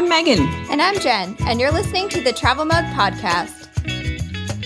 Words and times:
I'm 0.00 0.08
Megan. 0.08 0.48
And 0.70 0.80
I'm 0.80 0.98
Jen, 0.98 1.36
and 1.40 1.60
you're 1.60 1.70
listening 1.70 2.08
to 2.08 2.22
the 2.22 2.32
Travel 2.32 2.64
Mug 2.64 2.86
Podcast. 2.94 3.68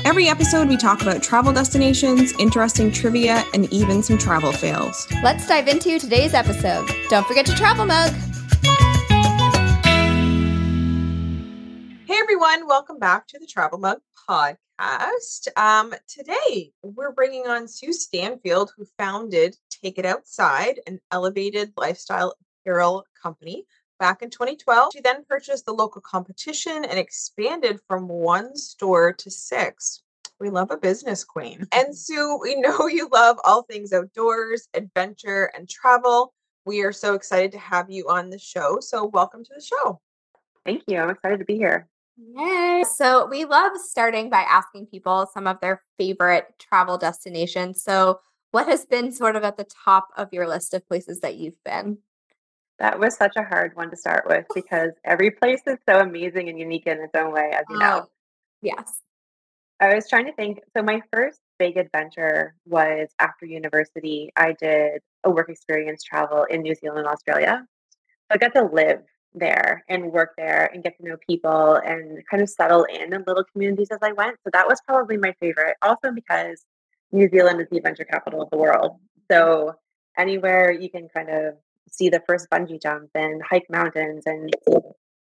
Every 0.05 0.29
episode, 0.29 0.69
we 0.69 0.77
talk 0.77 1.03
about 1.03 1.25
travel 1.25 1.53
destinations, 1.53 2.33
interesting 2.39 2.93
trivia, 2.93 3.43
and 3.53 3.65
even 3.73 4.01
some 4.01 4.17
travel 4.17 4.53
fails. 4.53 5.09
Let's 5.25 5.49
dive 5.49 5.67
into 5.67 5.99
today's 5.99 6.35
episode. 6.35 6.89
Don't 7.09 7.27
forget 7.27 7.47
to 7.47 7.55
travel 7.57 7.85
mug. 7.85 8.13
Hey 12.07 12.15
everyone, 12.15 12.69
welcome 12.69 13.01
back 13.01 13.27
to 13.27 13.39
the 13.41 13.47
Travel 13.47 13.79
Mug 13.79 13.99
Podcast. 14.31 15.49
Um, 15.57 15.95
today 16.07 16.71
we're 16.85 17.11
bringing 17.11 17.49
on 17.49 17.67
Sue 17.67 17.93
Stanfield, 17.93 18.71
who 18.77 18.87
founded 19.01 19.57
Take 19.69 19.99
It 19.99 20.07
Outside, 20.07 20.79
an 20.87 21.01
elevated 21.11 21.73
lifestyle 21.77 22.37
apparel 22.63 23.05
company 23.21 23.67
back 23.99 24.23
in 24.23 24.31
2012. 24.31 24.93
She 24.93 25.01
then 25.01 25.25
purchased 25.29 25.67
the 25.67 25.73
local 25.73 26.01
competition 26.01 26.85
and 26.85 26.99
expanded 26.99 27.81
from 27.89 28.09
one 28.09 28.57
store 28.57 29.13
to 29.13 29.31
six. 29.31 30.03
We 30.41 30.51
love 30.51 30.71
a 30.71 30.77
business 30.77 31.25
queen. 31.25 31.67
And 31.73 31.97
Sue, 31.97 32.39
we 32.43 32.61
know 32.61 32.87
you 32.87 33.09
love 33.13 33.39
all 33.45 33.63
things 33.63 33.93
outdoors, 33.93 34.69
adventure, 34.75 35.51
and 35.55 35.69
travel. 35.69 36.35
We 36.67 36.83
are 36.83 36.93
so 36.93 37.15
excited 37.15 37.53
to 37.53 37.59
have 37.59 37.91
you 37.91 38.09
on 38.09 38.31
the 38.31 38.39
show. 38.39 38.79
So, 38.81 39.05
welcome 39.05 39.45
to 39.45 39.51
the 39.55 39.63
show. 39.63 40.01
Thank 40.65 40.85
you. 40.87 40.99
I'm 40.99 41.11
excited 41.11 41.39
to 41.39 41.45
be 41.45 41.57
here. 41.57 41.89
Yay. 42.17 42.85
So, 42.95 43.27
we 43.27 43.45
love 43.45 43.73
starting 43.77 44.31
by 44.31 44.41
asking 44.41 44.87
people 44.87 45.29
some 45.33 45.47
of 45.47 45.61
their 45.61 45.83
favorite 45.99 46.47
travel 46.59 46.97
destinations. 46.97 47.83
So, 47.83 48.21
what 48.51 48.69
has 48.69 48.87
been 48.87 49.13
sort 49.13 49.37
of 49.37 49.45
at 49.45 49.57
the 49.57 49.67
top 49.85 50.09
of 50.17 50.33
your 50.33 50.49
list 50.49 50.75
of 50.75 50.87
places 50.89 51.21
that 51.21 51.37
you've 51.37 51.63
been? 51.65 51.99
That 52.79 52.99
was 52.99 53.17
such 53.17 53.37
a 53.37 53.43
hard 53.43 53.77
one 53.77 53.91
to 53.91 53.97
start 53.97 54.27
with 54.27 54.47
because 54.55 54.91
every 55.05 55.31
place 55.31 55.61
is 55.67 55.79
so 55.89 56.01
amazing 56.01 56.49
and 56.49 56.59
unique 56.59 56.87
in 56.87 57.01
its 57.01 57.15
own 57.15 57.33
way, 57.33 57.51
as 57.53 57.65
you 57.71 57.79
know. 57.79 58.03
Oh, 58.05 58.11
yes. 58.63 59.01
I 59.81 59.95
was 59.95 60.09
trying 60.09 60.27
to 60.27 60.33
think. 60.33 60.61
So, 60.77 60.83
my 60.83 61.01
first 61.13 61.41
big 61.59 61.77
adventure 61.77 62.55
was 62.67 63.09
after 63.19 63.47
university. 63.47 64.33
I 64.37 64.55
did 64.61 65.03
a 65.23 65.31
work 65.31 65.49
experience 65.49 66.03
travel 66.03 66.45
in 66.45 66.63
New 66.63 66.75
Zealand 66.75 67.01
and 67.01 67.09
Australia. 67.09 67.67
So, 67.93 68.29
I 68.33 68.39
got 68.39 68.55
to 68.55 68.65
live 68.65 69.03
there 69.35 69.85
and 69.89 70.13
work 70.13 70.35
there 70.37 70.71
and 70.73 70.83
get 70.83 70.97
to 70.99 71.05
know 71.05 71.17
people 71.29 71.75
and 71.75 72.23
kind 72.29 72.43
of 72.43 72.49
settle 72.49 72.85
in 72.85 73.13
in 73.13 73.25
little 73.27 73.45
communities 73.53 73.89
as 73.91 73.99
I 74.03 74.13
went. 74.13 74.37
So, 74.45 74.51
that 74.53 74.67
was 74.67 74.81
probably 74.87 75.17
my 75.17 75.35
favorite. 75.39 75.77
Also, 75.83 76.11
because 76.13 76.65
New 77.13 77.29
Zealand 77.29 77.61
is 77.61 77.69
the 77.71 77.79
adventure 77.79 78.05
capital 78.05 78.43
of 78.43 78.51
the 78.51 78.57
world. 78.57 78.99
So, 79.31 79.75
anywhere 80.17 80.73
you 80.73 80.91
can 80.91 81.09
kind 81.09 81.31
of 81.31 81.55
see 81.91 82.09
the 82.09 82.23
first 82.27 82.49
bungee 82.51 82.81
jump 82.83 83.11
and 83.15 83.43
hike 83.43 83.67
mountains 83.71 84.25
and 84.27 84.51
see 84.67 84.75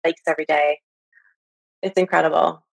lakes 0.05 0.23
every 0.27 0.45
day. 0.45 0.81
It's 1.83 1.97
incredible. 1.99 2.65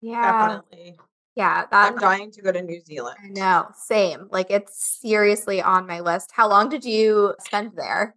Yeah. 0.00 0.32
Definitely. 0.32 0.98
Yeah. 1.36 1.64
I'm 1.72 1.96
dying 1.96 2.30
to 2.32 2.42
go 2.42 2.52
to 2.52 2.62
New 2.62 2.80
Zealand. 2.80 3.16
I 3.22 3.28
know. 3.28 3.68
Same. 3.74 4.28
Like, 4.30 4.50
it's 4.50 4.98
seriously 5.00 5.60
on 5.62 5.86
my 5.86 6.00
list. 6.00 6.30
How 6.32 6.48
long 6.48 6.68
did 6.68 6.84
you 6.84 7.34
spend 7.40 7.72
there? 7.76 8.14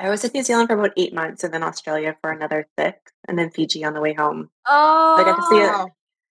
I 0.00 0.08
was 0.08 0.24
in 0.24 0.32
New 0.34 0.42
Zealand 0.42 0.68
for 0.68 0.74
about 0.74 0.92
eight 0.96 1.14
months 1.14 1.44
and 1.44 1.52
then 1.54 1.62
Australia 1.62 2.16
for 2.20 2.30
another 2.32 2.66
six 2.78 2.98
and 3.28 3.38
then 3.38 3.50
Fiji 3.50 3.84
on 3.84 3.94
the 3.94 4.00
way 4.00 4.14
home. 4.14 4.50
Oh, 4.66 5.16
I 5.18 5.24
got 5.24 5.36
to 5.36 5.42
see 5.42 5.58
it. 5.58 5.70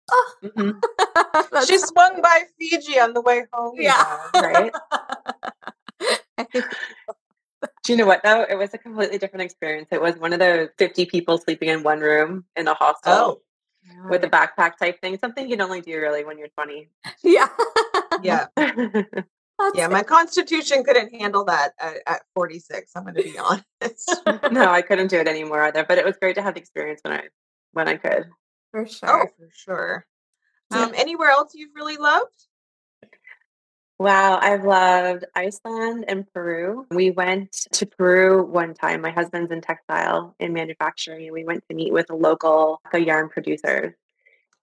Wow. 0.09 0.39
Mhm, 0.41 1.65
She 1.67 1.77
swung 1.79 2.21
by 2.21 2.43
Fiji 2.57 2.97
on 2.97 3.11
the 3.13 3.19
way 3.19 3.43
home. 3.51 3.75
you 3.75 3.83
Yeah. 3.83 4.29
right? 4.35 4.71
Do 7.87 7.93
you 7.93 7.97
know 7.99 8.05
what 8.05 8.21
though? 8.21 8.45
It 8.49 8.55
was 8.55 8.73
a 8.73 8.77
completely 8.77 9.17
different 9.17 9.43
experience. 9.43 9.87
It 9.93 10.01
was 10.01 10.17
one 10.17 10.33
of 10.33 10.39
those 10.39 10.67
50 10.77 11.05
people 11.05 11.37
sleeping 11.37 11.69
in 11.69 11.83
one 11.83 12.01
room 12.01 12.43
in 12.57 12.67
a 12.67 12.73
hostel 12.73 13.13
Oh, 13.13 13.41
with 14.09 14.25
a 14.25 14.27
backpack 14.29 14.75
type 14.75 14.99
thing. 14.99 15.17
Something 15.17 15.49
you'd 15.49 15.61
only 15.61 15.79
do 15.79 15.97
really 15.97 16.25
when 16.25 16.37
you're 16.37 16.49
20. 16.49 16.89
yeah. 17.23 17.47
yeah. 18.21 18.47
That's 18.57 19.73
Yeah. 19.73 19.87
My 19.87 20.03
constitution 20.03 20.83
couldn't 20.83 21.15
handle 21.15 21.45
that 21.45 21.75
at, 21.79 21.95
at 22.05 22.21
46. 22.35 22.91
I'm 22.93 23.03
going 23.03 23.15
to 23.15 23.23
be 23.23 23.37
honest. 23.39 24.51
no, 24.51 24.69
I 24.69 24.81
couldn't 24.81 25.07
do 25.07 25.19
it 25.19 25.27
anymore 25.29 25.63
either. 25.63 25.85
But 25.87 25.97
it 25.97 26.03
was 26.03 26.17
great 26.17 26.35
to 26.35 26.41
have 26.41 26.55
the 26.55 26.59
experience 26.59 26.99
when 27.05 27.13
I 27.13 27.23
when 27.71 27.87
I 27.87 27.95
could. 27.95 28.25
for 28.71 28.85
sure. 28.85 29.09
oh, 29.09 29.19
sure. 29.19 29.31
for 29.39 29.49
sure. 29.53 30.05
Yeah. 30.71 30.81
Um, 30.81 30.91
anywhere 30.97 31.29
else 31.29 31.53
you've 31.55 31.73
really 31.73 31.95
loved? 31.95 32.35
Wow, 33.99 34.37
I've 34.39 34.63
loved 34.63 35.25
Iceland 35.35 36.05
and 36.07 36.31
Peru. 36.31 36.85
We 36.91 37.09
went 37.09 37.51
to 37.71 37.85
Peru 37.87 38.45
one 38.45 38.75
time. 38.75 39.01
My 39.01 39.09
husband's 39.09 39.51
in 39.51 39.61
textile 39.61 40.35
and 40.39 40.53
manufacturing, 40.53 41.25
and 41.25 41.33
we 41.33 41.45
went 41.45 41.63
to 41.67 41.75
meet 41.75 41.91
with 41.91 42.11
a 42.11 42.15
local 42.15 42.79
yarn 42.93 43.29
producers. 43.29 43.93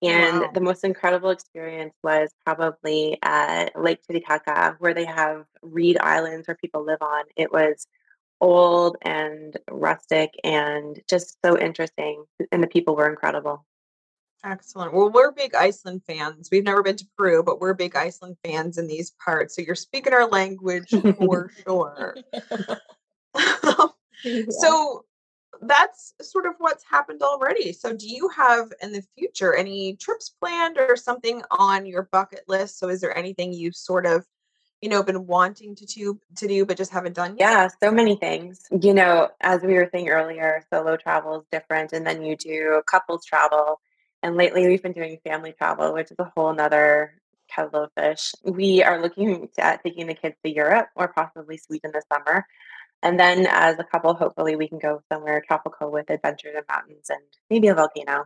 And 0.03 0.41
Wow. 0.41 0.51
the 0.55 0.61
most 0.61 0.85
incredible 0.85 1.31
experience 1.31 1.95
was 2.03 2.31
probably 2.45 3.19
at 3.23 3.81
Lake 3.81 4.03
Titicaca, 4.07 4.77
where 4.79 4.95
they 4.95 5.05
have 5.05 5.47
reed 5.63 5.99
islands 5.99 6.47
where 6.47 6.57
people 6.57 6.85
live 6.85 7.01
on. 7.01 7.25
It 7.37 7.51
was 7.51 7.89
old 8.41 8.97
and 9.03 9.57
rustic 9.71 10.31
and 10.45 11.01
just 11.09 11.39
so 11.45 11.59
interesting. 11.59 12.25
And 12.53 12.63
the 12.63 12.69
people 12.69 12.95
were 12.95 13.09
incredible. 13.09 13.65
Excellent. 14.45 14.93
Well, 14.93 15.11
we're 15.11 15.33
big 15.33 15.55
Iceland 15.55 16.03
fans. 16.07 16.51
We've 16.53 16.65
never 16.65 16.83
been 16.83 16.97
to 16.97 17.07
Peru, 17.17 17.43
but 17.43 17.61
we're 17.61 17.73
big 17.73 17.97
Iceland 17.97 18.37
fans 18.45 18.77
in 18.77 18.87
these 18.87 19.13
parts. 19.25 19.57
So 19.57 19.63
you're 19.63 19.75
speaking 19.75 20.13
our 20.13 20.29
language 20.29 20.91
for 21.19 21.51
sure. 21.67 22.17
Yeah. 24.25 24.45
So 24.49 25.05
that's 25.61 26.15
sort 26.23 26.47
of 26.47 26.55
what's 26.59 26.85
happened 26.85 27.23
already. 27.23 27.73
So 27.73 27.95
do 27.95 28.09
you 28.09 28.29
have 28.31 28.73
in 28.83 28.93
the 28.93 29.03
future 29.19 29.55
any 29.55 29.97
trips 29.97 30.31
planned 30.41 30.79
or 30.79 30.97
something 30.97 31.43
on 31.51 31.87
your 31.87 32.09
bucket 32.11 32.45
list? 32.49 32.79
So 32.79 32.89
is 32.89 33.01
there 33.01 33.17
anything 33.17 33.53
you've 33.53 33.77
sort 33.77 34.07
of, 34.07 34.25
you 34.81 34.89
know, 34.89 35.03
been 35.03 35.27
wanting 35.27 35.75
to 35.77 35.87
to, 35.87 36.19
to 36.37 36.49
do 36.49 36.65
but 36.65 36.77
just 36.77 36.91
haven't 36.93 37.15
done 37.15 37.37
yet? 37.39 37.51
Yeah, 37.51 37.69
so 37.83 37.93
many 37.93 38.17
things. 38.17 38.63
You 38.81 38.95
know, 38.95 39.29
as 39.41 39.63
we 39.63 39.75
were 39.75 39.89
saying 39.93 40.09
earlier, 40.09 40.65
solo 40.73 40.97
travel 40.97 41.41
is 41.41 41.47
different, 41.53 41.93
and 41.93 42.07
then 42.07 42.23
you 42.23 42.37
do 42.37 42.83
couples 42.87 43.25
travel. 43.25 43.81
And 44.25 44.37
lately, 44.37 44.67
we've 44.67 44.83
been 44.83 44.93
doing 44.93 45.19
family 45.23 45.53
travel, 45.53 45.93
which 45.93 46.11
is 46.11 46.17
a 46.19 46.33
whole 46.35 46.55
nother 46.55 47.13
kettle 47.47 47.85
of 47.85 47.91
fish. 47.95 48.33
We 48.43 48.83
are 48.83 48.99
looking 49.03 49.51
at 49.59 49.83
taking 49.85 50.07
the 50.07 50.15
kids 50.15 50.37
to 50.43 50.51
Europe 50.51 50.89
or 50.97 51.09
possibly 51.09 51.59
Sweden 51.59 51.91
this 51.93 52.05
summer. 52.11 52.47
And 53.03 53.21
then, 53.21 53.47
as 53.47 53.79
a 53.79 53.85
couple, 53.85 54.15
hopefully, 54.15 54.57
we 54.57 54.67
can 54.67 54.79
go 54.79 55.03
somewhere 55.13 55.43
tropical 55.47 55.93
with 55.93 56.09
adventures 56.09 56.55
and 56.57 56.65
mountains 56.71 57.11
and 57.11 57.21
maybe 57.51 57.69
a 57.69 57.75
volcano. 57.75 58.25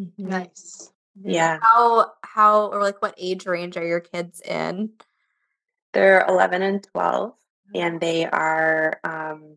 Mhm. 0.00 0.12
Nice. 0.16 0.92
Yeah, 1.22 1.58
How 1.60 2.12
how 2.22 2.66
or 2.68 2.80
like 2.80 3.02
what 3.02 3.14
age 3.18 3.44
range 3.44 3.76
are 3.76 3.84
your 3.86 4.00
kids 4.00 4.40
in? 4.40 4.92
they're 5.92 6.24
11 6.26 6.62
and 6.62 6.82
12, 6.84 7.34
and 7.74 8.00
they 8.00 8.24
are. 8.24 8.98
Um, 9.04 9.56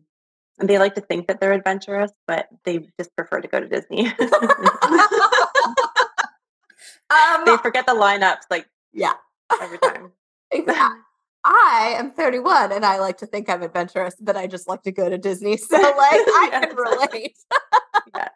they 0.58 0.78
like 0.78 0.96
to 0.96 1.00
think 1.00 1.28
that 1.28 1.40
they're 1.40 1.52
adventurous, 1.52 2.12
but 2.26 2.48
they 2.64 2.80
just 2.98 3.14
prefer 3.16 3.40
to 3.40 3.48
go 3.48 3.58
to 3.60 3.68
Disney. 3.68 4.12
um, 7.12 7.44
they 7.44 7.56
forget 7.62 7.86
the 7.86 7.92
lineups 7.92 8.42
like 8.50 8.66
yeah. 8.92 9.14
every 9.60 9.78
time. 9.78 10.12
Exactly. 10.54 10.98
I 11.44 11.94
am 11.96 12.10
31 12.12 12.72
and 12.72 12.84
I 12.84 12.98
like 12.98 13.16
to 13.18 13.26
think 13.26 13.48
I'm 13.48 13.62
adventurous, 13.62 14.14
but 14.20 14.36
I 14.36 14.46
just 14.46 14.68
like 14.68 14.82
to 14.82 14.92
go 14.92 15.08
to 15.08 15.16
Disney. 15.16 15.56
So 15.58 15.76
like 15.76 15.96
I 15.96 16.48
Yeah, 16.52 16.60
can 16.66 16.76
relate. 16.76 17.36
Yeah. 18.14 18.28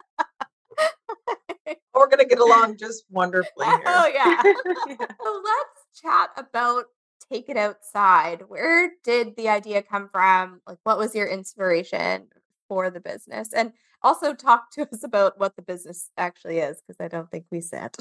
We're 1.95 2.09
gonna 2.09 2.25
get 2.25 2.39
along 2.39 2.79
just 2.79 3.05
wonderfully 3.11 3.67
here. 3.67 3.83
oh 3.87 4.11
yeah. 4.13 4.43
Yeah. 4.89 4.97
So 5.23 5.43
let's 5.45 6.01
chat 6.03 6.31
about 6.37 6.87
take 7.31 7.49
it 7.49 7.57
outside. 7.57 8.43
Where 8.49 8.93
did 9.05 9.37
the 9.37 9.51
idea 9.51 9.83
come 9.83 10.09
from? 10.09 10.61
Like 10.67 10.79
what 10.85 10.99
was 10.99 11.15
your 11.15 11.27
inspiration 11.27 12.29
for 12.69 12.91
the 12.91 13.01
business? 13.01 13.53
And 13.53 13.73
also 14.03 14.33
talk 14.35 14.71
to 14.73 14.89
us 14.91 15.03
about 15.05 15.39
what 15.39 15.55
the 15.57 15.63
business 15.63 16.11
actually 16.17 16.59
is 16.59 16.81
because 16.81 17.01
I 17.01 17.09
don't 17.09 17.31
think 17.31 17.45
we 17.51 17.61
said. 17.61 17.95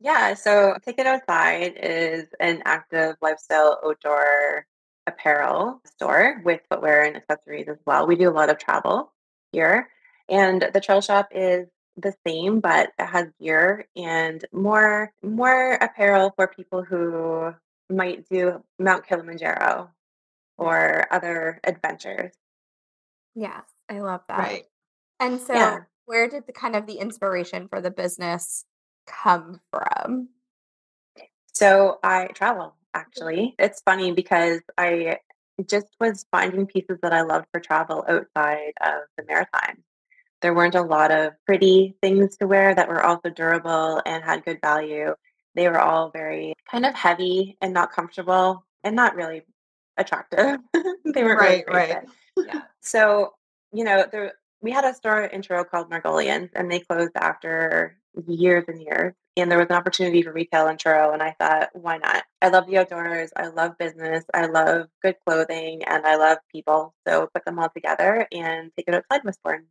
Yeah, 0.00 0.34
so 0.34 0.76
Take 0.84 0.98
It 0.98 1.06
Outside 1.06 1.74
is 1.76 2.26
an 2.38 2.62
active 2.64 3.16
lifestyle 3.22 3.80
outdoor 3.84 4.66
apparel 5.06 5.80
store 5.86 6.42
with 6.44 6.60
footwear 6.68 7.04
and 7.04 7.16
accessories 7.16 7.68
as 7.68 7.78
well. 7.86 8.06
We 8.06 8.16
do 8.16 8.28
a 8.28 8.32
lot 8.32 8.50
of 8.50 8.58
travel 8.58 9.12
here, 9.52 9.88
and 10.28 10.68
the 10.72 10.80
trail 10.80 11.00
shop 11.00 11.28
is 11.30 11.66
the 11.96 12.14
same, 12.26 12.60
but 12.60 12.92
it 12.98 13.06
has 13.06 13.28
gear 13.40 13.88
and 13.96 14.44
more 14.52 15.12
more 15.22 15.72
apparel 15.74 16.32
for 16.36 16.46
people 16.46 16.82
who 16.82 17.54
might 17.88 18.28
do 18.28 18.62
Mount 18.78 19.06
Kilimanjaro 19.06 19.90
or 20.58 21.06
other 21.10 21.60
adventures. 21.64 22.32
Yes, 23.34 23.62
I 23.88 24.00
love 24.00 24.22
that. 24.28 24.38
Right. 24.38 24.66
And 25.20 25.40
so 25.40 25.54
Yeah. 25.54 25.78
where 26.04 26.28
did 26.28 26.46
the 26.46 26.52
kind 26.52 26.76
of 26.76 26.86
the 26.86 26.98
inspiration 26.98 27.68
for 27.68 27.80
the 27.80 27.90
business 27.90 28.64
come 29.06 29.60
from? 29.70 30.28
So 31.52 31.98
I 32.02 32.26
travel 32.28 32.66
mm-hmm. 32.66 33.00
actually. 33.00 33.54
It's 33.58 33.80
funny 33.82 34.12
because 34.12 34.60
I 34.76 35.18
just 35.66 35.88
was 36.00 36.26
finding 36.30 36.66
pieces 36.66 36.98
that 37.02 37.12
I 37.12 37.22
loved 37.22 37.46
for 37.50 37.60
travel 37.60 38.04
outside 38.08 38.72
of 38.82 39.02
the 39.16 39.24
Maritimes. 39.24 39.82
There 40.42 40.54
weren't 40.54 40.74
a 40.74 40.82
lot 40.82 41.10
of 41.10 41.32
pretty 41.46 41.96
things 42.02 42.36
to 42.36 42.46
wear 42.46 42.74
that 42.74 42.88
were 42.88 43.02
also 43.02 43.30
durable 43.30 44.02
and 44.04 44.22
had 44.22 44.44
good 44.44 44.60
value. 44.60 45.14
They 45.54 45.68
were 45.68 45.80
all 45.80 46.10
very 46.10 46.52
kind 46.70 46.84
of 46.84 46.94
heavy 46.94 47.56
and 47.62 47.72
not 47.72 47.90
comfortable 47.92 48.66
and 48.84 48.94
not 48.94 49.16
really 49.16 49.42
attractive. 49.96 50.58
they 50.74 51.24
weren't 51.24 51.40
Right, 51.40 51.64
really 51.66 51.78
right. 51.78 52.04
Yeah. 52.36 52.60
So, 52.80 53.32
you 53.72 53.82
know, 53.82 54.06
there 54.12 54.34
we 54.60 54.70
had 54.70 54.84
a 54.84 54.94
store 54.94 55.24
in 55.24 55.42
Truro 55.42 55.64
called 55.64 55.90
Margolians 55.90 56.50
and 56.54 56.70
they 56.70 56.80
closed 56.80 57.12
after 57.16 57.98
years 58.26 58.64
and 58.68 58.80
years. 58.80 59.14
And 59.36 59.50
there 59.50 59.58
was 59.58 59.66
an 59.68 59.76
opportunity 59.76 60.22
for 60.22 60.32
retail 60.32 60.68
in 60.68 60.78
Truro 60.78 61.12
and 61.12 61.22
I 61.22 61.36
thought, 61.38 61.68
why 61.74 61.98
not? 61.98 62.24
I 62.40 62.48
love 62.48 62.66
the 62.66 62.78
outdoors, 62.78 63.30
I 63.36 63.48
love 63.48 63.76
business, 63.78 64.24
I 64.32 64.46
love 64.46 64.88
good 65.02 65.16
clothing, 65.26 65.84
and 65.84 66.06
I 66.06 66.16
love 66.16 66.38
people. 66.50 66.94
So 67.06 67.28
put 67.34 67.44
them 67.44 67.58
all 67.58 67.68
together 67.68 68.26
and 68.32 68.70
take 68.76 68.88
it 68.88 68.94
outside 68.94 69.24
was 69.24 69.36
born. 69.44 69.66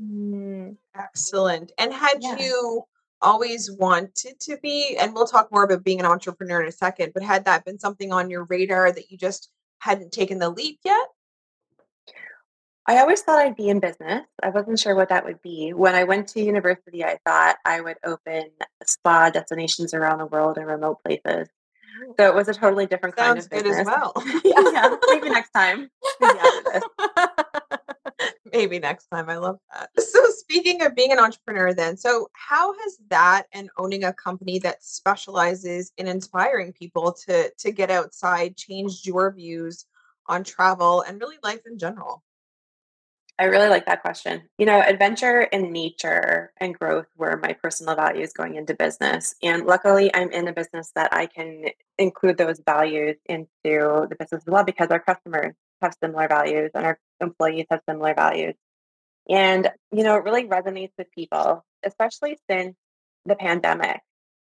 Mm, 0.00 0.76
Excellent. 0.94 1.72
And 1.78 1.92
had 1.92 2.18
Yeah. 2.20 2.38
you 2.38 2.84
always 3.20 3.70
wanted 3.70 4.38
to 4.40 4.56
be, 4.58 4.96
and 4.96 5.14
we'll 5.14 5.26
talk 5.26 5.50
more 5.50 5.64
about 5.64 5.84
being 5.84 6.00
an 6.00 6.06
entrepreneur 6.06 6.62
in 6.62 6.68
a 6.68 6.72
second, 6.72 7.12
but 7.14 7.22
had 7.22 7.44
that 7.46 7.64
been 7.64 7.78
something 7.78 8.12
on 8.12 8.30
your 8.30 8.44
radar 8.44 8.92
that 8.92 9.10
you 9.10 9.18
just 9.18 9.50
hadn't 9.80 10.12
taken 10.12 10.38
the 10.38 10.50
leap 10.50 10.78
yet? 10.84 11.08
I 12.88 13.00
always 13.00 13.20
thought 13.20 13.38
I'd 13.38 13.54
be 13.54 13.68
in 13.68 13.80
business. 13.80 14.24
I 14.42 14.48
wasn't 14.48 14.78
sure 14.78 14.96
what 14.96 15.10
that 15.10 15.22
would 15.26 15.42
be. 15.42 15.74
When 15.74 15.94
I 15.94 16.04
went 16.04 16.26
to 16.28 16.40
university, 16.40 17.04
I 17.04 17.18
thought 17.22 17.56
I 17.66 17.82
would 17.82 17.98
open 18.02 18.44
spa 18.82 19.28
destinations 19.28 19.92
around 19.92 20.18
the 20.18 20.26
world 20.26 20.56
in 20.56 20.64
remote 20.64 21.04
places. 21.04 21.48
Oh. 22.02 22.14
So 22.18 22.26
it 22.26 22.34
was 22.34 22.48
a 22.48 22.54
totally 22.54 22.86
different 22.86 23.14
kind 23.14 23.36
Sounds 23.36 23.44
of 23.44 23.50
good 23.50 23.64
business. 23.64 23.80
as 23.80 23.86
well. 23.86 24.14
yeah, 24.72 24.96
maybe 25.08 25.28
next 25.30 25.50
time. 25.50 25.90
Maybe. 26.18 26.38
Maybe 28.50 28.78
next 28.78 29.08
time. 29.08 29.28
I 29.28 29.36
love 29.36 29.58
that. 29.72 29.90
So, 30.02 30.24
speaking 30.30 30.82
of 30.82 30.96
being 30.96 31.12
an 31.12 31.18
entrepreneur, 31.18 31.74
then, 31.74 31.98
so 31.98 32.30
how 32.32 32.72
has 32.72 32.98
that 33.10 33.44
and 33.52 33.68
owning 33.76 34.04
a 34.04 34.12
company 34.14 34.58
that 34.60 34.82
specializes 34.82 35.92
in 35.98 36.08
inspiring 36.08 36.72
people 36.72 37.12
to 37.26 37.52
to 37.58 37.70
get 37.70 37.90
outside 37.90 38.56
changed 38.56 39.06
your 39.06 39.30
views 39.32 39.84
on 40.26 40.44
travel 40.44 41.02
and 41.02 41.20
really 41.20 41.36
life 41.44 41.60
in 41.66 41.78
general? 41.78 42.24
I 43.38 43.44
really 43.44 43.68
like 43.68 43.86
that 43.86 44.02
question. 44.02 44.42
You 44.58 44.66
know, 44.66 44.80
adventure 44.80 45.48
and 45.52 45.72
nature 45.72 46.52
and 46.56 46.76
growth 46.76 47.06
were 47.16 47.38
my 47.40 47.52
personal 47.52 47.94
values 47.94 48.32
going 48.32 48.56
into 48.56 48.74
business. 48.74 49.36
And 49.42 49.64
luckily, 49.64 50.12
I'm 50.12 50.30
in 50.32 50.48
a 50.48 50.52
business 50.52 50.90
that 50.96 51.12
I 51.12 51.26
can 51.26 51.66
include 51.98 52.36
those 52.36 52.60
values 52.66 53.16
into 53.26 53.52
the 53.62 54.16
business 54.18 54.42
as 54.42 54.46
well 54.46 54.64
because 54.64 54.88
our 54.88 54.98
customers 54.98 55.54
have 55.80 55.94
similar 56.02 56.26
values 56.26 56.72
and 56.74 56.84
our 56.84 56.98
employees 57.20 57.66
have 57.70 57.80
similar 57.88 58.12
values. 58.12 58.54
And, 59.28 59.70
you 59.92 60.02
know, 60.02 60.16
it 60.16 60.24
really 60.24 60.44
resonates 60.44 60.92
with 60.98 61.10
people, 61.12 61.64
especially 61.84 62.38
since 62.50 62.74
the 63.24 63.36
pandemic. 63.36 64.00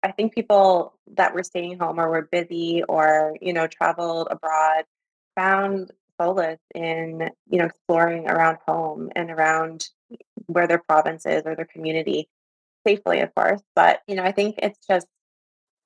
I 0.02 0.12
think 0.12 0.34
people 0.34 0.92
that 1.14 1.32
were 1.32 1.42
staying 1.42 1.78
home 1.78 1.98
or 1.98 2.10
were 2.10 2.28
busy 2.30 2.82
or, 2.86 3.34
you 3.40 3.54
know, 3.54 3.66
traveled 3.66 4.28
abroad 4.30 4.84
found 5.36 5.90
solace 6.20 6.60
in, 6.74 7.30
you 7.48 7.58
know, 7.58 7.66
exploring 7.66 8.28
around 8.28 8.58
home 8.66 9.10
and 9.14 9.30
around 9.30 9.88
where 10.46 10.66
their 10.66 10.78
province 10.78 11.26
is 11.26 11.42
or 11.44 11.54
their 11.54 11.64
community 11.66 12.28
safely, 12.86 13.20
of 13.20 13.34
course. 13.34 13.62
But, 13.74 14.00
you 14.06 14.14
know, 14.14 14.22
I 14.22 14.32
think 14.32 14.56
it's 14.58 14.78
just, 14.86 15.06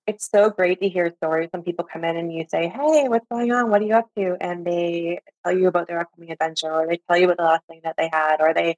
it's 0.07 0.29
so 0.31 0.51
great 0.51 0.81
to 0.81 0.89
hear 0.89 1.13
stories 1.23 1.49
when 1.53 1.63
people 1.63 1.85
come 1.85 2.05
in 2.05 2.17
and 2.17 2.33
you 2.33 2.47
say, 2.49 2.69
Hey, 2.69 3.09
what's 3.09 3.27
going 3.31 3.53
on? 3.53 3.71
What 3.71 3.83
are 3.83 3.87
you 3.87 3.95
up 3.95 4.09
to? 4.17 4.37
And 4.41 4.67
they 4.67 5.21
tell 5.45 5.57
you 5.57 5.69
about 5.69 5.87
their 5.87 6.01
upcoming 6.01 6.33
adventure 6.33 6.73
or 6.73 6.87
they 6.87 7.01
tell 7.09 7.19
you 7.19 7.27
about 7.27 7.37
the 7.37 7.45
last 7.45 7.67
thing 7.69 7.81
that 7.85 7.97
they 7.99 8.09
had 8.13 8.41
or 8.41 8.55
they 8.55 8.77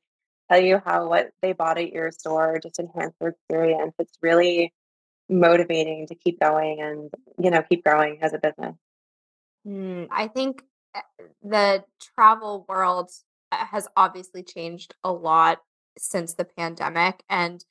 tell 0.51 0.61
you 0.61 0.83
how 0.85 1.09
what 1.09 1.31
they 1.41 1.53
bought 1.53 1.79
at 1.79 1.93
your 1.93 2.11
store 2.11 2.59
just 2.61 2.79
enhanced 2.81 3.17
their 3.21 3.31
experience. 3.31 3.95
It's 3.99 4.19
really 4.21 4.73
motivating 5.29 6.09
to 6.09 6.15
keep 6.17 6.41
going 6.41 6.81
and, 6.81 7.11
you 7.39 7.51
know, 7.51 7.63
keep 7.63 7.85
growing 7.85 8.19
as 8.23 8.33
a 8.33 8.39
business. 8.39 8.75
Mm, 9.67 10.09
I 10.11 10.27
think 10.29 10.63
the 11.43 11.85
travel 12.01 12.65
world 12.69 13.11
uh, 13.53 13.67
has 13.67 13.89
obviously 13.97 14.43
changed 14.43 14.95
a 15.05 15.13
lot 15.13 15.61
since 15.99 16.35
the 16.35 16.45
pandemic. 16.45 17.23
And 17.29 17.65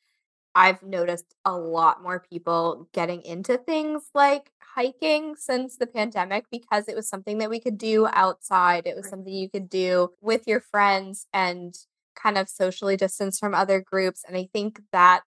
I've 0.56 0.84
noticed 0.84 1.36
a 1.46 1.56
lot 1.56 2.02
more 2.02 2.26
people 2.30 2.90
getting 2.94 3.22
into 3.22 3.58
things 3.58 4.04
like 4.14 4.52
hiking 4.76 5.36
since 5.36 5.78
the 5.78 5.88
pandemic 5.88 6.46
because 6.52 6.88
it 6.88 6.96
was 6.96 7.08
something 7.08 7.38
that 7.38 7.50
we 7.50 7.60
could 7.60 7.78
do 7.78 8.08
outside. 8.12 8.88
It 8.88 8.96
was 8.96 9.08
something 9.10 9.34
you 9.34 9.50
could 9.50 9.70
do 9.70 10.10
with 10.22 10.48
your 10.48 10.60
friends 10.60 11.28
and 11.34 11.76
kind 12.16 12.38
of 12.38 12.50
socially 12.50 12.98
distance 12.98 13.40
from 13.40 13.54
other 13.54 13.80
groups. 13.80 14.24
And 14.28 14.36
I 14.36 14.50
think 14.52 14.82
that 14.92 15.22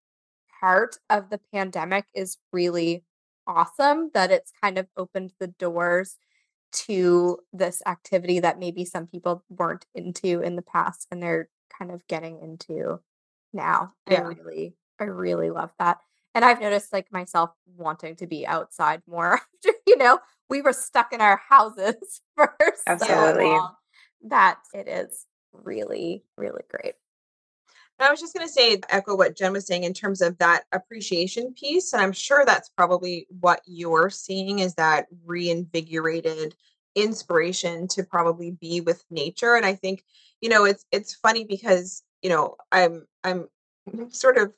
part 0.60 0.98
of 1.08 1.30
the 1.30 1.40
pandemic 1.52 2.06
is 2.14 2.38
really 2.52 3.04
awesome 3.46 4.10
that 4.14 4.30
it's 4.30 4.52
kind 4.62 4.78
of 4.78 4.86
opened 4.96 5.32
the 5.40 5.48
doors 5.48 6.16
to 6.72 7.38
this 7.52 7.82
activity 7.86 8.40
that 8.40 8.58
maybe 8.58 8.84
some 8.84 9.06
people 9.06 9.44
weren't 9.48 9.86
into 9.94 10.40
in 10.40 10.56
the 10.56 10.62
past 10.62 11.06
and 11.10 11.22
they're 11.22 11.48
kind 11.76 11.90
of 11.90 12.06
getting 12.06 12.38
into 12.40 13.00
now. 13.52 13.92
Yeah. 14.10 14.20
I 14.20 14.22
really, 14.22 14.74
I 14.98 15.04
really 15.04 15.50
love 15.50 15.70
that. 15.78 15.98
And 16.34 16.44
I've 16.44 16.60
noticed 16.60 16.92
like 16.92 17.12
myself 17.12 17.50
wanting 17.76 18.16
to 18.16 18.26
be 18.26 18.46
outside 18.46 19.02
more 19.06 19.34
after, 19.64 19.78
you 19.86 19.96
know, 19.96 20.18
we 20.48 20.62
were 20.62 20.72
stuck 20.72 21.12
in 21.12 21.20
our 21.20 21.40
houses 21.48 22.22
for 22.34 22.54
so 22.58 22.74
Absolutely. 22.86 23.44
long 23.44 23.74
that 24.28 24.58
it 24.72 24.88
is 24.88 25.26
really, 25.52 26.24
really 26.36 26.62
great. 26.70 26.94
I 27.98 28.10
was 28.10 28.20
just 28.20 28.34
going 28.34 28.46
to 28.46 28.52
say, 28.52 28.80
echo 28.88 29.16
what 29.16 29.36
Jen 29.36 29.52
was 29.52 29.66
saying 29.66 29.84
in 29.84 29.92
terms 29.92 30.22
of 30.22 30.38
that 30.38 30.64
appreciation 30.72 31.54
piece. 31.54 31.92
And 31.92 32.02
I'm 32.02 32.12
sure 32.12 32.44
that's 32.44 32.68
probably 32.70 33.26
what 33.40 33.60
you're 33.64 34.10
seeing 34.10 34.58
is 34.58 34.74
that 34.74 35.06
reinvigorated 35.24 36.56
inspiration 36.94 37.88
to 37.88 38.02
probably 38.02 38.50
be 38.50 38.80
with 38.80 39.04
nature. 39.10 39.54
And 39.54 39.64
I 39.64 39.74
think, 39.74 40.04
you 40.40 40.48
know, 40.48 40.64
it's 40.64 40.84
it's 40.90 41.14
funny 41.14 41.44
because, 41.44 42.02
you 42.22 42.30
know, 42.30 42.56
I'm 42.70 43.06
I'm 43.22 43.48
sort 44.10 44.36
of 44.36 44.52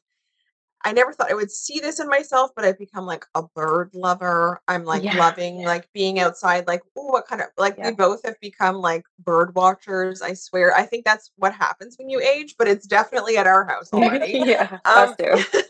I 0.85 0.93
never 0.93 1.13
thought 1.13 1.31
I 1.31 1.35
would 1.35 1.51
see 1.51 1.81
this 1.81 1.99
in 1.99 2.09
myself, 2.09 2.51
but 2.55 2.65
I've 2.65 2.79
become 2.79 3.07
like 3.07 3.25
a 3.35 3.43
bird 3.43 3.91
lover. 3.95 4.61
I'm 4.69 4.85
like 4.93 5.03
Yeah. 5.03 5.17
loving 5.17 5.63
like 5.65 5.89
being 5.95 6.21
outside, 6.21 6.67
like, 6.67 6.83
oh, 6.97 7.07
what 7.07 7.27
kind 7.27 7.41
of 7.41 7.49
like 7.57 7.77
Yeah. 7.79 7.91
we 7.91 7.97
both 7.97 8.21
have 8.25 8.39
become 8.41 8.77
like 8.77 9.05
bird 9.19 9.55
watchers. 9.55 10.21
I 10.23 10.35
swear. 10.35 10.75
I 10.75 10.83
think 10.85 11.05
that's 11.05 11.31
what 11.37 11.55
happens 11.55 11.97
when 11.99 12.11
you 12.11 12.21
age, 12.21 12.55
but 12.59 12.69
it's 12.69 12.87
definitely 12.87 13.37
at 13.39 13.47
our 13.47 13.65
house 13.69 13.93
already. 13.93 14.33
yeah, 14.33 14.79
Um, 14.85 15.09
us 15.11 15.17
too. 15.17 15.61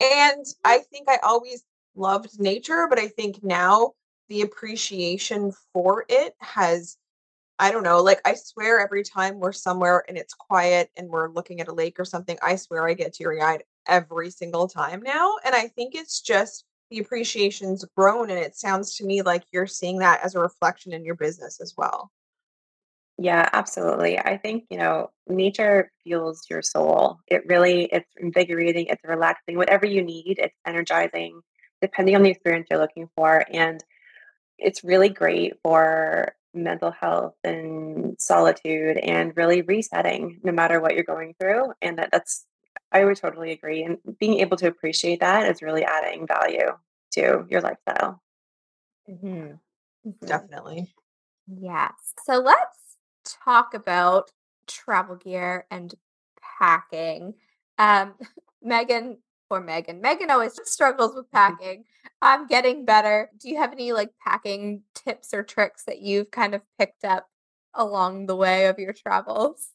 and 0.00 0.44
I 0.64 0.78
think 0.90 1.08
I 1.08 1.18
always 1.22 1.64
loved 1.96 2.38
nature, 2.38 2.86
but 2.88 2.98
I 2.98 3.08
think 3.08 3.42
now 3.42 3.92
the 4.28 4.42
appreciation 4.42 5.52
for 5.72 6.04
it 6.08 6.34
has, 6.40 6.96
I 7.58 7.72
don't 7.72 7.82
know, 7.82 8.02
like 8.02 8.20
I 8.24 8.34
swear 8.34 8.78
every 8.78 9.02
time 9.02 9.40
we're 9.40 9.52
somewhere 9.52 10.04
and 10.06 10.16
it's 10.16 10.34
quiet 10.34 10.90
and 10.96 11.08
we're 11.08 11.30
looking 11.30 11.60
at 11.60 11.68
a 11.68 11.72
lake 11.72 11.98
or 11.98 12.04
something, 12.04 12.38
I 12.42 12.56
swear 12.56 12.86
I 12.86 12.94
get 12.94 13.14
teary 13.14 13.40
eyed 13.40 13.64
every 13.88 14.30
single 14.30 14.68
time 14.68 15.02
now. 15.02 15.36
And 15.44 15.54
I 15.54 15.68
think 15.68 15.94
it's 15.94 16.20
just 16.20 16.64
the 16.90 16.98
appreciation's 16.98 17.84
grown. 17.96 18.30
And 18.30 18.38
it 18.38 18.56
sounds 18.56 18.96
to 18.96 19.04
me 19.04 19.22
like 19.22 19.44
you're 19.52 19.66
seeing 19.66 19.98
that 19.98 20.20
as 20.22 20.34
a 20.34 20.40
reflection 20.40 20.92
in 20.92 21.04
your 21.04 21.16
business 21.16 21.60
as 21.60 21.74
well. 21.76 22.10
Yeah, 23.20 23.48
absolutely. 23.52 24.16
I 24.18 24.36
think, 24.36 24.66
you 24.70 24.78
know, 24.78 25.10
nature 25.26 25.90
fuels 26.04 26.46
your 26.48 26.62
soul. 26.62 27.18
It 27.26 27.42
really, 27.46 27.86
it's 27.86 28.08
invigorating, 28.16 28.86
it's 28.86 29.02
relaxing, 29.02 29.56
whatever 29.56 29.86
you 29.86 30.02
need, 30.02 30.38
it's 30.38 30.54
energizing, 30.64 31.40
depending 31.82 32.14
on 32.14 32.22
the 32.22 32.30
experience 32.30 32.68
you're 32.70 32.78
looking 32.78 33.08
for. 33.16 33.44
And 33.50 33.82
it's 34.56 34.84
really 34.84 35.08
great 35.08 35.54
for 35.64 36.32
mental 36.54 36.92
health 36.92 37.34
and 37.42 38.16
solitude 38.20 38.98
and 38.98 39.36
really 39.36 39.62
resetting 39.62 40.40
no 40.44 40.52
matter 40.52 40.80
what 40.80 40.94
you're 40.94 41.02
going 41.02 41.34
through. 41.40 41.72
And 41.82 41.98
that, 41.98 42.10
that's, 42.12 42.46
I 42.92 43.04
would 43.04 43.16
totally 43.16 43.52
agree. 43.52 43.84
And 43.84 43.98
being 44.18 44.40
able 44.40 44.56
to 44.58 44.66
appreciate 44.66 45.20
that 45.20 45.50
is 45.50 45.62
really 45.62 45.84
adding 45.84 46.26
value 46.26 46.76
to 47.12 47.46
your 47.48 47.60
lifestyle. 47.60 48.22
Mm-hmm. 49.08 49.54
Definitely. 50.26 50.94
Yes. 51.46 51.92
So 52.24 52.38
let's 52.38 52.78
talk 53.44 53.74
about 53.74 54.30
travel 54.66 55.16
gear 55.16 55.66
and 55.70 55.94
packing. 56.58 57.34
Um, 57.78 58.14
Megan 58.62 59.18
or 59.50 59.60
Megan. 59.60 60.00
Megan 60.00 60.30
always 60.30 60.58
struggles 60.64 61.14
with 61.14 61.30
packing. 61.32 61.84
I'm 62.20 62.46
getting 62.46 62.84
better. 62.84 63.30
Do 63.38 63.48
you 63.48 63.58
have 63.58 63.72
any 63.72 63.92
like 63.92 64.10
packing 64.24 64.82
tips 64.94 65.32
or 65.32 65.42
tricks 65.42 65.84
that 65.84 66.00
you've 66.00 66.30
kind 66.30 66.54
of 66.54 66.62
picked 66.78 67.04
up 67.04 67.28
along 67.74 68.26
the 68.26 68.36
way 68.36 68.66
of 68.66 68.78
your 68.78 68.92
travels? 68.92 69.68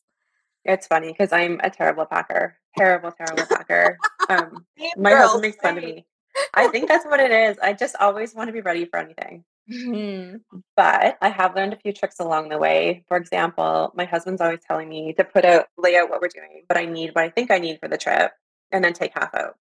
It's 0.66 0.88
funny 0.88 1.12
because 1.12 1.32
I'm 1.32 1.60
a 1.64 1.70
terrible 1.70 2.06
packer, 2.06 2.58
terrible, 2.78 3.12
terrible 3.12 3.46
packer. 3.46 3.98
Um, 4.30 4.66
my 4.98 5.12
girl, 5.12 5.22
husband 5.24 5.42
makes 5.42 5.58
fun 5.58 5.78
of 5.78 5.84
me. 5.84 6.06
I 6.54 6.68
think 6.68 6.88
that's 6.88 7.06
what 7.06 7.20
it 7.20 7.32
is. 7.32 7.58
I 7.60 7.74
just 7.74 7.96
always 8.00 8.34
want 8.34 8.48
to 8.48 8.54
be 8.54 8.62
ready 8.62 8.86
for 8.86 8.98
anything. 8.98 9.44
Mhm. 9.72 10.42
But 10.76 11.18
I 11.22 11.30
have 11.30 11.56
learned 11.56 11.74
a 11.74 11.78
few 11.78 11.94
tricks 11.94 12.20
along 12.20 12.50
the 12.50 12.58
way. 12.58 13.04
For 13.08 13.18
example, 13.18 13.92
my 13.96 14.06
husband's 14.06 14.42
always 14.42 14.60
telling 14.68 14.90
me 14.90 15.14
to 15.14 15.24
put 15.24 15.46
out, 15.46 15.68
lay 15.78 15.96
out 15.98 16.10
what 16.10 16.22
we're 16.22 16.28
doing, 16.28 16.64
what 16.68 16.78
I 16.78 16.86
need, 16.86 17.14
what 17.16 17.24
I 17.24 17.30
think 17.30 17.52
I 17.52 17.60
need 17.60 17.80
for 17.80 17.88
the 17.88 17.98
trip, 17.98 18.32
and 18.72 18.84
then 18.84 18.94
take 18.94 19.14
half 19.14 19.34
out. 19.36 19.56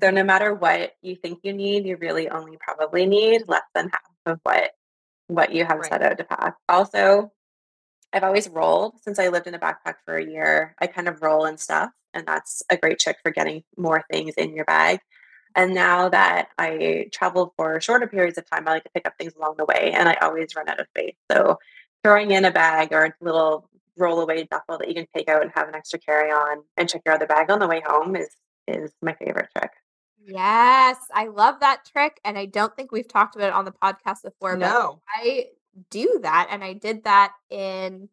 So 0.00 0.10
no 0.10 0.22
matter 0.22 0.54
what 0.54 0.92
you 1.02 1.16
think 1.16 1.40
you 1.42 1.52
need, 1.52 1.84
you 1.84 1.96
really 1.96 2.28
only 2.28 2.56
probably 2.60 3.06
need 3.06 3.48
less 3.48 3.64
than 3.74 3.88
half 3.88 4.02
of 4.26 4.40
what 4.44 4.70
what 5.26 5.52
you 5.52 5.64
have 5.64 5.78
Right. 5.78 5.88
set 5.90 6.02
out 6.02 6.18
to 6.18 6.24
pack. 6.24 6.56
Also, 6.68 7.32
I've 8.12 8.24
always 8.24 8.48
rolled 8.48 9.00
since 9.02 9.18
I 9.18 9.28
lived 9.28 9.46
in 9.46 9.54
a 9.54 9.58
backpack 9.58 9.96
for 10.04 10.16
a 10.16 10.24
year. 10.24 10.74
I 10.80 10.86
kind 10.86 11.08
of 11.08 11.22
roll 11.22 11.44
and 11.44 11.58
stuff, 11.58 11.90
and 12.14 12.26
that's 12.26 12.62
a 12.70 12.76
great 12.76 12.98
trick 12.98 13.18
for 13.22 13.30
getting 13.30 13.62
more 13.76 14.04
things 14.10 14.34
in 14.34 14.54
your 14.54 14.64
bag. 14.64 15.00
And 15.54 15.74
now 15.74 16.08
that 16.08 16.48
I 16.58 17.08
travel 17.12 17.52
for 17.56 17.80
shorter 17.80 18.06
periods 18.06 18.38
of 18.38 18.48
time, 18.48 18.66
I 18.68 18.72
like 18.72 18.84
to 18.84 18.90
pick 18.90 19.06
up 19.06 19.14
things 19.18 19.34
along 19.34 19.56
the 19.58 19.64
way, 19.64 19.92
and 19.94 20.08
I 20.08 20.14
always 20.22 20.54
run 20.54 20.68
out 20.68 20.80
of 20.80 20.86
space. 20.88 21.16
So 21.30 21.58
throwing 22.04 22.30
in 22.30 22.44
a 22.44 22.50
bag 22.50 22.92
or 22.92 23.04
a 23.04 23.14
little 23.20 23.68
rollaway 23.98 24.48
duffel 24.48 24.78
that 24.78 24.88
you 24.88 24.94
can 24.94 25.06
take 25.14 25.28
out 25.28 25.42
and 25.42 25.50
have 25.54 25.68
an 25.68 25.74
extra 25.74 25.98
carry 25.98 26.30
on 26.30 26.62
and 26.76 26.88
check 26.88 27.02
your 27.04 27.14
other 27.14 27.26
bag 27.26 27.50
on 27.50 27.58
the 27.58 27.66
way 27.66 27.82
home 27.84 28.16
is 28.16 28.28
is 28.66 28.92
my 29.02 29.12
favorite 29.14 29.48
trick. 29.56 29.70
Yes, 30.22 30.96
I 31.12 31.26
love 31.26 31.60
that 31.60 31.84
trick, 31.90 32.20
and 32.24 32.38
I 32.38 32.46
don't 32.46 32.74
think 32.76 32.92
we've 32.92 33.08
talked 33.08 33.36
about 33.36 33.48
it 33.48 33.54
on 33.54 33.64
the 33.64 33.72
podcast 33.72 34.22
before, 34.22 34.56
but 34.56 34.68
No. 34.68 35.00
I 35.08 35.46
do 35.90 36.20
that, 36.22 36.48
and 36.50 36.62
I 36.62 36.74
did 36.74 37.04
that 37.04 37.32
in 37.48 38.08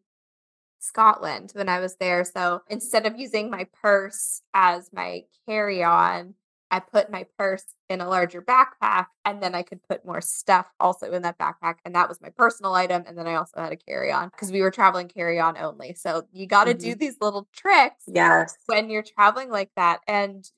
Scotland 0.80 1.50
when 1.54 1.68
I 1.68 1.80
was 1.80 1.96
there. 1.96 2.24
So 2.24 2.62
instead 2.68 3.04
of 3.04 3.18
using 3.18 3.50
my 3.50 3.66
purse 3.82 4.42
as 4.54 4.90
my 4.92 5.24
carry-on, 5.46 6.34
I 6.70 6.80
put 6.80 7.10
my 7.10 7.24
purse 7.38 7.64
in 7.88 8.00
a 8.02 8.08
larger 8.08 8.42
backpack, 8.42 9.06
and 9.24 9.42
then 9.42 9.54
I 9.54 9.62
could 9.62 9.82
put 9.88 10.04
more 10.04 10.20
stuff 10.20 10.66
also 10.78 11.10
in 11.12 11.22
that 11.22 11.38
backpack, 11.38 11.76
and 11.84 11.94
that 11.94 12.08
was 12.08 12.20
my 12.20 12.28
personal 12.28 12.74
item. 12.74 13.04
And 13.06 13.16
then 13.16 13.26
I 13.26 13.36
also 13.36 13.60
had 13.60 13.72
a 13.72 13.76
carry-on 13.76 14.28
because 14.28 14.52
we 14.52 14.60
were 14.60 14.70
traveling 14.70 15.08
carry-on 15.08 15.56
only. 15.56 15.94
So 15.94 16.26
you 16.30 16.46
got 16.46 16.64
to 16.64 16.74
do 16.74 16.90
mm-hmm. 16.90 16.98
these 16.98 17.16
little 17.20 17.48
tricks 17.54 18.04
Yes. 18.06 18.54
when 18.66 18.90
you're 18.90 19.02
traveling 19.02 19.50
like 19.50 19.70
that. 19.76 20.00
And 20.06 20.48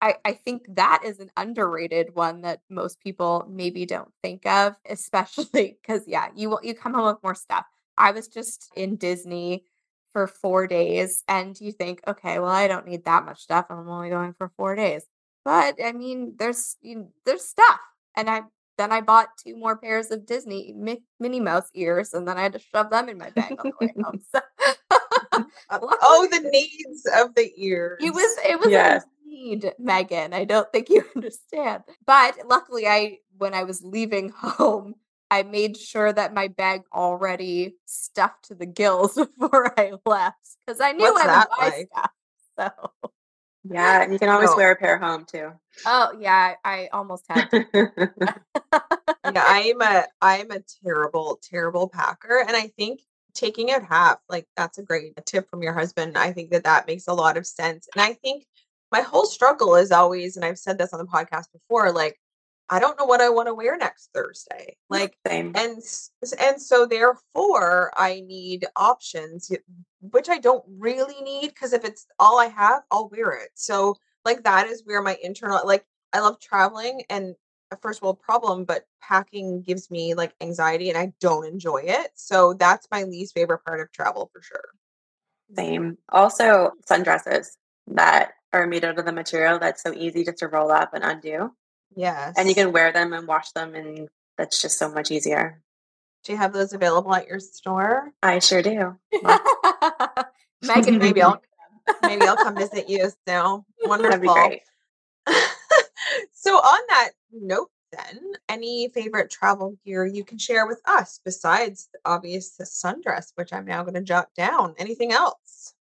I, 0.00 0.14
I 0.24 0.32
think 0.32 0.64
that 0.76 1.02
is 1.04 1.18
an 1.18 1.30
underrated 1.36 2.14
one 2.14 2.42
that 2.42 2.60
most 2.70 3.00
people 3.00 3.46
maybe 3.48 3.84
don't 3.86 4.12
think 4.22 4.46
of, 4.46 4.76
especially 4.88 5.78
because 5.80 6.02
yeah, 6.06 6.28
you 6.34 6.58
you 6.62 6.74
come 6.74 6.94
home 6.94 7.06
with 7.06 7.22
more 7.22 7.34
stuff. 7.34 7.64
I 7.96 8.12
was 8.12 8.28
just 8.28 8.70
in 8.76 8.96
Disney 8.96 9.64
for 10.12 10.26
four 10.26 10.66
days, 10.66 11.24
and 11.28 11.60
you 11.60 11.72
think, 11.72 12.00
okay, 12.06 12.38
well, 12.38 12.50
I 12.50 12.68
don't 12.68 12.86
need 12.86 13.04
that 13.04 13.24
much 13.24 13.42
stuff. 13.42 13.66
I'm 13.70 13.88
only 13.88 14.10
going 14.10 14.34
for 14.34 14.52
four 14.56 14.76
days, 14.76 15.04
but 15.44 15.76
I 15.84 15.92
mean, 15.92 16.34
there's 16.38 16.76
you, 16.80 17.08
there's 17.24 17.44
stuff, 17.44 17.80
and 18.16 18.30
I 18.30 18.42
then 18.78 18.92
I 18.92 19.00
bought 19.00 19.36
two 19.44 19.56
more 19.56 19.76
pairs 19.76 20.12
of 20.12 20.24
Disney 20.24 20.72
Mi- 20.76 21.02
Minnie 21.18 21.40
Mouse 21.40 21.68
ears, 21.74 22.14
and 22.14 22.26
then 22.26 22.38
I 22.38 22.42
had 22.42 22.52
to 22.52 22.60
shove 22.60 22.90
them 22.90 23.08
in 23.08 23.18
my 23.18 23.30
bag 23.30 23.56
on 23.58 23.72
the 23.72 23.86
way 23.86 23.92
home. 24.00 24.20
So, 24.32 24.40
oh, 25.70 26.28
the 26.30 26.48
needs 26.50 27.06
of 27.16 27.34
the 27.34 27.50
ears. 27.56 27.98
it 28.00 28.14
was 28.14 28.38
it 28.48 28.60
was 28.60 28.70
Yes. 28.70 29.04
Need, 29.38 29.72
Megan. 29.78 30.32
I 30.32 30.44
don't 30.44 30.70
think 30.72 30.88
you 30.88 31.04
understand. 31.16 31.84
But 32.06 32.36
luckily 32.46 32.86
I 32.86 33.18
when 33.36 33.54
I 33.54 33.64
was 33.64 33.82
leaving 33.82 34.30
home, 34.36 34.94
I 35.30 35.42
made 35.42 35.76
sure 35.76 36.12
that 36.12 36.34
my 36.34 36.48
bag 36.48 36.82
already 36.92 37.76
stuffed 37.86 38.46
to 38.48 38.54
the 38.54 38.66
gills 38.66 39.14
before 39.38 39.78
I 39.78 39.92
left. 40.06 40.36
Because 40.66 40.80
I 40.80 40.92
knew 40.92 41.04
What's 41.04 41.20
I 41.20 41.38
would 41.38 41.48
buy 41.58 41.66
like? 41.66 41.88
stuff. 41.92 42.10
So 42.58 42.90
Yeah, 43.70 44.02
and 44.02 44.12
you 44.12 44.18
can 44.18 44.28
always 44.28 44.50
No. 44.50 44.56
wear 44.56 44.72
a 44.72 44.76
pair 44.76 44.98
home 44.98 45.24
too. 45.24 45.52
oh 45.86 46.12
yeah, 46.18 46.54
I, 46.64 46.70
I 46.82 46.88
almost 46.92 47.24
had 47.28 47.50
to. 47.50 47.66
yeah, 47.74 49.44
I'm 49.46 49.80
a 49.82 50.06
I'm 50.20 50.50
a 50.50 50.60
terrible, 50.82 51.38
terrible 51.42 51.88
packer. 51.88 52.40
And 52.46 52.56
I 52.56 52.68
think 52.78 53.00
taking 53.34 53.70
out 53.70 53.84
half, 53.84 54.18
like 54.28 54.46
that's 54.56 54.78
a 54.78 54.82
great 54.82 55.14
tip 55.26 55.48
from 55.50 55.62
your 55.62 55.72
husband. 55.72 56.16
I 56.18 56.32
think 56.32 56.50
that 56.50 56.64
that 56.64 56.86
makes 56.86 57.06
a 57.06 57.14
lot 57.14 57.36
of 57.36 57.46
sense. 57.46 57.88
And 57.94 58.02
I 58.02 58.14
think 58.14 58.44
my 58.90 59.00
whole 59.00 59.26
struggle 59.26 59.74
is 59.74 59.92
always, 59.92 60.36
and 60.36 60.44
I've 60.44 60.58
said 60.58 60.78
this 60.78 60.92
on 60.92 60.98
the 60.98 61.06
podcast 61.06 61.52
before, 61.52 61.92
like 61.92 62.18
I 62.70 62.78
don't 62.78 62.98
know 62.98 63.06
what 63.06 63.20
I 63.20 63.30
want 63.30 63.48
to 63.48 63.54
wear 63.54 63.76
next 63.78 64.10
Thursday. 64.12 64.76
Like 64.90 65.16
Same. 65.26 65.52
and 65.54 65.82
and 66.38 66.60
so 66.60 66.86
therefore 66.86 67.92
I 67.96 68.22
need 68.26 68.66
options, 68.76 69.50
which 70.00 70.28
I 70.28 70.38
don't 70.38 70.64
really 70.78 71.20
need 71.22 71.48
because 71.48 71.72
if 71.72 71.84
it's 71.84 72.06
all 72.18 72.38
I 72.38 72.46
have, 72.46 72.82
I'll 72.90 73.08
wear 73.08 73.32
it. 73.32 73.50
So 73.54 73.96
like 74.24 74.44
that 74.44 74.66
is 74.66 74.82
where 74.84 75.02
my 75.02 75.16
internal 75.22 75.60
like 75.66 75.84
I 76.12 76.20
love 76.20 76.40
traveling 76.40 77.02
and 77.08 77.34
a 77.70 77.76
first 77.76 78.02
world 78.02 78.20
problem, 78.20 78.64
but 78.64 78.86
packing 79.02 79.62
gives 79.62 79.90
me 79.90 80.14
like 80.14 80.34
anxiety 80.40 80.88
and 80.88 80.98
I 80.98 81.12
don't 81.20 81.46
enjoy 81.46 81.82
it. 81.84 82.10
So 82.14 82.54
that's 82.54 82.88
my 82.90 83.04
least 83.04 83.34
favorite 83.34 83.64
part 83.64 83.80
of 83.80 83.92
travel 83.92 84.30
for 84.32 84.42
sure. 84.42 84.64
Same. 85.54 85.96
Also, 86.10 86.72
sundresses 86.88 87.56
that 87.88 88.32
are 88.52 88.66
made 88.66 88.84
out 88.84 88.98
of 88.98 89.04
the 89.04 89.12
material 89.12 89.58
that's 89.58 89.82
so 89.82 89.92
easy 89.94 90.24
just 90.24 90.38
to 90.38 90.48
roll 90.48 90.70
up 90.70 90.94
and 90.94 91.04
undo. 91.04 91.52
Yes. 91.94 92.34
And 92.36 92.48
you 92.48 92.54
can 92.54 92.72
wear 92.72 92.92
them 92.92 93.12
and 93.12 93.26
wash 93.26 93.50
them, 93.52 93.74
and 93.74 94.08
that's 94.36 94.60
just 94.60 94.78
so 94.78 94.90
much 94.90 95.10
easier. 95.10 95.60
do 96.24 96.32
you 96.32 96.38
have 96.38 96.52
those 96.52 96.72
available 96.72 97.14
at 97.14 97.26
your 97.26 97.40
store? 97.40 98.12
I 98.22 98.38
sure 98.38 98.62
do. 98.62 98.96
Megan, 100.62 100.98
Maybe 100.98 101.22
I'll 101.22 101.40
maybe 102.02 102.26
I'll 102.26 102.36
come 102.36 102.56
visit 102.56 102.88
you. 102.88 103.10
So 103.26 103.64
wonderful. 103.84 104.10
That'd 104.10 104.22
be 104.22 104.28
great. 104.28 104.62
so 106.32 106.56
on 106.56 106.80
that 106.88 107.10
note 107.32 107.70
then 107.92 108.32
any 108.48 108.88
favorite 108.88 109.30
travel 109.30 109.76
gear 109.84 110.04
you 110.04 110.24
can 110.24 110.38
share 110.38 110.66
with 110.66 110.80
us 110.84 111.20
besides 111.24 111.88
the 111.92 111.98
obvious 112.04 112.50
the 112.50 112.64
sundress 112.64 113.32
which 113.34 113.52
i'm 113.52 113.64
now 113.64 113.82
going 113.82 113.94
to 113.94 114.00
jot 114.00 114.28
down 114.36 114.74
anything 114.78 115.12
else 115.12 115.74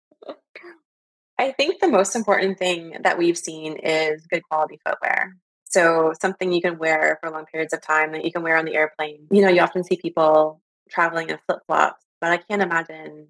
I 1.39 1.53
think 1.53 1.81
the 1.81 1.89
most 1.89 2.17
important 2.17 2.59
thing 2.59 2.97
that 3.03 3.19
we've 3.19 3.37
seen 3.37 3.77
is 3.77 4.27
good 4.27 4.43
quality 4.49 4.81
footwear. 4.87 5.37
So 5.65 6.15
something 6.21 6.53
you 6.53 6.63
can 6.63 6.79
wear 6.79 7.19
for 7.21 7.31
long 7.31 7.45
periods 7.47 7.75
of 7.75 7.83
time 7.83 8.13
that 8.13 8.25
you 8.25 8.33
can 8.33 8.43
wear 8.43 8.57
on 8.57 8.65
the 8.65 8.75
airplane. 8.75 9.27
You 9.31 9.43
know, 9.43 9.49
you 9.49 9.61
often 9.61 9.85
see 9.85 9.97
people 9.97 10.63
traveling 10.89 11.29
in 11.29 11.39
flip 11.47 11.61
flops, 11.67 12.05
but 12.21 12.31
I 12.31 12.39
can't 12.39 12.63
imagine 12.63 13.29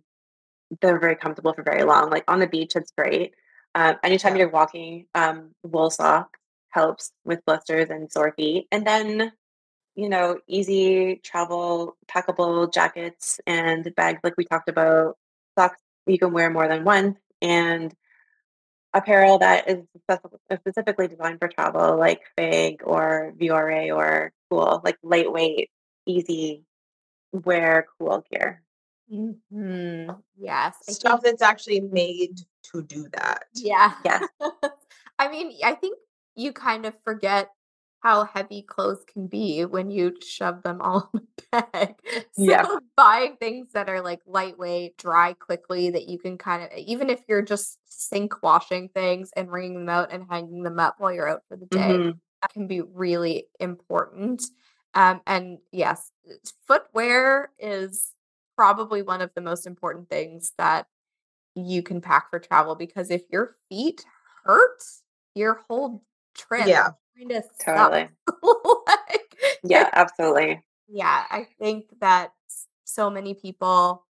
they're 0.81 1.01
very 1.01 1.17
comfortable 1.17 1.53
for 1.55 1.63
very 1.63 1.83
long. 1.83 2.11
Like 2.11 2.25
on 2.29 2.39
the 2.39 2.47
beach, 2.47 2.77
it's 2.77 2.93
great. 2.97 3.35
Um, 3.75 3.97
anytime 4.03 4.37
you're 4.37 4.51
walking, 4.51 5.07
um, 5.15 5.53
wool 5.63 5.91
sock 5.91 6.37
helps 6.71 7.13
with 7.25 7.45
blisters 7.47 7.91
and 7.91 8.11
sore 8.11 8.33
feet. 8.37 8.69
And 8.71 8.87
then, 8.87 9.33
you 9.95 10.09
know, 10.09 10.39
easy 10.47 11.21
travel, 11.25 11.97
packable 12.09 12.73
jackets 12.73 13.41
and 13.47 13.93
bags, 13.97 14.21
like 14.23 14.37
we 14.37 14.45
talked 14.45 14.69
about, 14.69 15.17
socks 15.59 15.81
you 16.07 16.19
can 16.19 16.33
wear 16.33 16.51
more 16.51 16.69
than 16.69 16.85
once, 16.85 17.19
and 17.43 17.95
apparel 18.95 19.39
that 19.39 19.69
is 19.69 19.85
specifically 20.53 21.09
designed 21.09 21.39
for 21.39 21.49
travel, 21.49 21.99
like 21.99 22.23
Fig 22.37 22.83
or 22.85 23.33
VRA 23.39 23.95
or 23.95 24.33
Cool, 24.51 24.81
like 24.85 24.97
lightweight, 25.03 25.71
easy 26.07 26.63
wear, 27.33 27.87
cool 27.99 28.25
gear. 28.31 28.63
Mhm. 29.13 30.23
Yes. 30.37 30.77
I 30.89 30.93
stuff 30.93 31.23
think- 31.23 31.39
that's 31.39 31.43
actually 31.43 31.81
made 31.81 32.39
to 32.73 32.83
do 32.83 33.09
that 33.13 33.45
Yeah. 33.55 33.95
Yes. 34.05 34.25
I 35.19 35.29
mean, 35.29 35.53
I 35.65 35.75
think 35.75 35.99
you 36.35 36.53
kind 36.53 36.87
of 36.87 36.95
forget 37.05 37.51
how 38.01 38.25
heavy 38.25 38.63
clothes 38.63 39.05
can 39.07 39.27
be 39.27 39.65
when 39.65 39.91
you 39.91 40.15
shove 40.23 40.63
them 40.63 40.81
all 40.81 41.11
in 41.15 41.21
a 41.55 41.63
bag. 41.63 41.97
So 42.33 42.55
Yeah. 42.57 42.67
buying 42.97 43.37
things 43.39 43.73
that 43.73 43.89
are 43.89 44.01
like 44.01 44.21
lightweight, 44.27 44.99
dry 44.99 45.33
quickly, 45.35 45.91
that 45.91 46.09
you 46.09 46.19
can 46.19 46.39
kind 46.39 46.63
of, 46.65 46.71
even 46.79 47.11
if 47.11 47.23
you're 47.29 47.43
just 47.43 47.79
sink 47.87 48.43
washing 48.43 48.89
things 48.91 49.31
and 49.37 49.51
wringing 49.51 49.75
them 49.81 49.89
out 49.89 50.13
and 50.13 50.27
hanging 50.31 50.63
them 50.63 50.79
up 50.79 50.97
while 50.99 51.13
you're 51.13 51.29
out 51.29 51.43
for 51.49 51.57
the 51.57 51.67
day, 51.67 52.01
Mhm. 52.01 52.21
that 52.43 52.53
can 52.53 52.67
be 52.67 52.81
really 52.83 53.49
important. 53.61 54.45
Um, 54.95 55.21
and 55.27 55.59
yes, 55.73 56.11
footwear 56.67 57.53
is 57.59 58.13
probably 58.57 59.03
one 59.03 59.21
of 59.21 59.31
the 59.35 59.41
most 59.43 59.67
important 59.67 60.09
things 60.09 60.53
that 60.59 60.87
you 61.55 61.83
can 61.83 62.01
pack 62.01 62.31
for 62.31 62.39
travel 62.39 62.75
because 62.75 63.11
if 63.11 63.23
your 63.31 63.57
feet 63.69 64.05
hurt, 64.45 64.83
your 65.35 65.65
whole 65.69 66.05
trip 66.35 66.75
Yeah. 66.75 66.95
Kind 67.19 67.33
of 67.33 67.45
Totally. 67.65 68.09
like, 68.87 69.37
Yeah, 69.65 69.89
absolutely. 69.93 70.65
yeah, 70.89 71.25
I 71.31 71.47
think 71.59 71.87
that 72.01 72.33
so 72.85 73.11
many 73.11 73.35
people 73.35 74.05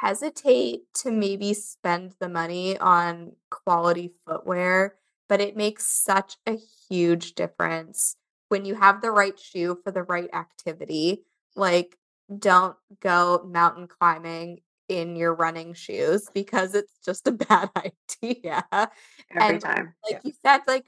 hesitate 0.00 0.82
to 0.94 1.10
maybe 1.10 1.54
spend 1.54 2.12
the 2.20 2.28
money 2.28 2.78
on 2.78 3.32
quality 3.50 4.12
footwear, 4.26 4.96
but 5.28 5.40
it 5.40 5.56
makes 5.56 5.86
such 5.86 6.36
a 6.46 6.56
huge 6.88 7.34
difference 7.34 8.16
when 8.48 8.64
you 8.64 8.74
have 8.74 9.00
the 9.00 9.10
right 9.10 9.38
shoe 9.38 9.78
for 9.82 9.90
the 9.90 10.02
right 10.02 10.28
activity. 10.34 11.24
Like, 11.56 11.96
don't 12.38 12.76
go 13.00 13.42
mountain 13.50 13.86
climbing 13.88 14.60
in 14.88 15.16
your 15.16 15.34
running 15.34 15.72
shoes 15.72 16.28
because 16.34 16.74
it's 16.74 16.92
just 17.04 17.26
a 17.26 17.32
bad 17.48 17.70
idea 18.22 18.64
Every 18.70 19.54
And- 19.54 19.60
time. 19.60 19.94
like 20.10 20.20
you 20.24 20.32
said, 20.44 20.60
like 20.66 20.84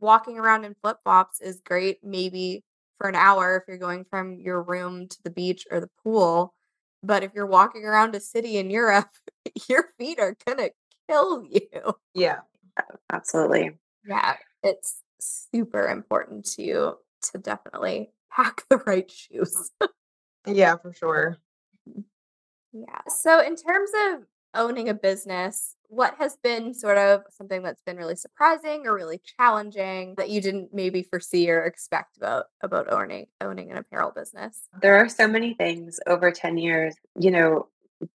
walking 0.00 0.38
around 0.38 0.64
in 0.64 0.74
flip 0.80 0.98
flops 1.04 1.40
is 1.40 1.60
great, 1.64 1.98
maybe 2.02 2.64
for 2.98 3.08
an 3.08 3.14
hour 3.14 3.56
if 3.56 3.62
you're 3.68 3.78
going 3.78 4.04
from 4.04 4.40
your 4.40 4.62
room 4.62 5.08
to 5.08 5.22
the 5.22 5.30
beach 5.30 5.66
or 5.70 5.80
the 5.80 5.90
pool. 6.02 6.54
But 7.02 7.22
if 7.22 7.32
you're 7.34 7.46
walking 7.46 7.84
around 7.84 8.14
a 8.14 8.20
city 8.20 8.58
in 8.58 8.70
Europe, 8.70 9.08
your 9.68 9.88
feet 9.98 10.18
are 10.18 10.36
gonna 10.46 10.70
kill 11.08 11.44
you. 11.44 11.94
Yeah. 12.14 12.40
Absolutely. 13.12 13.78
Yeah, 14.06 14.36
it's 14.62 15.02
super 15.20 15.88
important 15.88 16.44
to 16.52 16.62
you 16.62 16.96
to 17.32 17.38
definitely 17.38 18.10
pack 18.30 18.64
the 18.68 18.78
right 18.78 19.10
shoes. 19.10 19.70
Yeah, 20.46 20.76
for 20.76 20.94
sure. 20.94 21.36
Mm-hmm. 21.86 22.00
Yeah. 22.72 23.00
So, 23.08 23.40
in 23.40 23.56
terms 23.56 23.90
of 24.08 24.22
owning 24.54 24.88
a 24.88 24.94
business, 24.94 25.76
what 25.90 26.14
has 26.18 26.36
been 26.42 26.72
sort 26.72 26.96
of 26.96 27.22
something 27.30 27.62
that's 27.62 27.82
been 27.82 27.96
really 27.96 28.14
surprising 28.14 28.86
or 28.86 28.94
really 28.94 29.20
challenging 29.38 30.14
that 30.16 30.30
you 30.30 30.40
didn't 30.40 30.72
maybe 30.72 31.02
foresee 31.02 31.50
or 31.50 31.64
expect 31.64 32.16
about 32.16 32.46
about 32.62 32.92
owning 32.92 33.26
owning 33.40 33.70
an 33.70 33.76
apparel 33.76 34.12
business? 34.12 34.68
There 34.80 34.96
are 34.96 35.08
so 35.08 35.26
many 35.26 35.54
things 35.54 35.98
over 36.06 36.30
10 36.30 36.58
years, 36.58 36.94
you 37.18 37.32
know, 37.32 37.66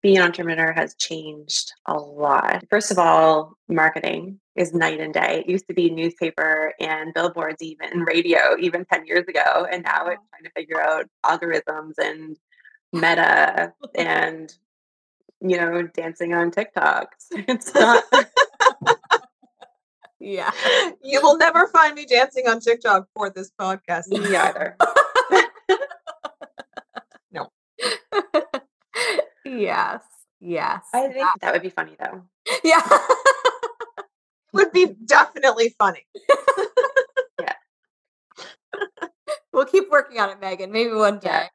being 0.01 0.17
an 0.17 0.23
entrepreneur 0.23 0.71
has 0.71 0.95
changed 0.95 1.73
a 1.85 1.93
lot. 1.93 2.63
First 2.69 2.91
of 2.91 2.97
all, 2.97 3.53
marketing 3.67 4.39
is 4.55 4.73
night 4.73 5.01
and 5.01 5.13
day. 5.13 5.43
It 5.45 5.49
used 5.49 5.67
to 5.67 5.73
be 5.73 5.89
newspaper 5.89 6.73
and 6.79 7.13
billboards, 7.13 7.61
even 7.61 7.99
radio, 8.01 8.55
even 8.59 8.85
10 8.85 9.05
years 9.05 9.27
ago. 9.27 9.67
And 9.69 9.83
now 9.83 10.07
it's 10.07 10.21
trying 10.31 10.43
to 10.45 10.51
figure 10.55 10.81
out 10.81 11.05
algorithms 11.25 11.93
and 11.99 12.37
meta 12.93 13.73
and, 13.95 14.51
you 15.47 15.57
know, 15.57 15.83
dancing 15.93 16.33
on 16.33 16.51
TikToks. 16.51 17.29
It's 17.31 17.73
not. 17.75 18.03
Yeah. 20.19 20.51
You 21.03 21.21
will 21.21 21.37
never 21.37 21.67
find 21.67 21.93
me 21.93 22.05
dancing 22.05 22.47
on 22.47 22.59
TikTok 22.59 23.07
for 23.15 23.29
this 23.29 23.51
podcast. 23.59 24.07
Me 24.07 24.35
either. 24.35 24.75
No. 27.31 27.51
Yes. 29.45 30.01
Yes. 30.39 30.83
I 30.93 31.01
think 31.03 31.15
that- 31.15 31.35
that 31.41 31.53
would 31.53 31.61
be 31.61 31.69
funny 31.69 31.95
though. 31.99 32.23
yeah. 32.63 32.81
Would 34.53 34.71
be 34.71 34.95
definitely 35.05 35.75
funny. 35.77 36.05
Yeah. 37.41 37.53
We'll 39.51 39.65
keep 39.65 39.89
working 39.91 40.19
on 40.19 40.29
it, 40.29 40.39
Megan. 40.39 40.71
Maybe 40.71 40.93
one 40.93 41.19
day. 41.19 41.49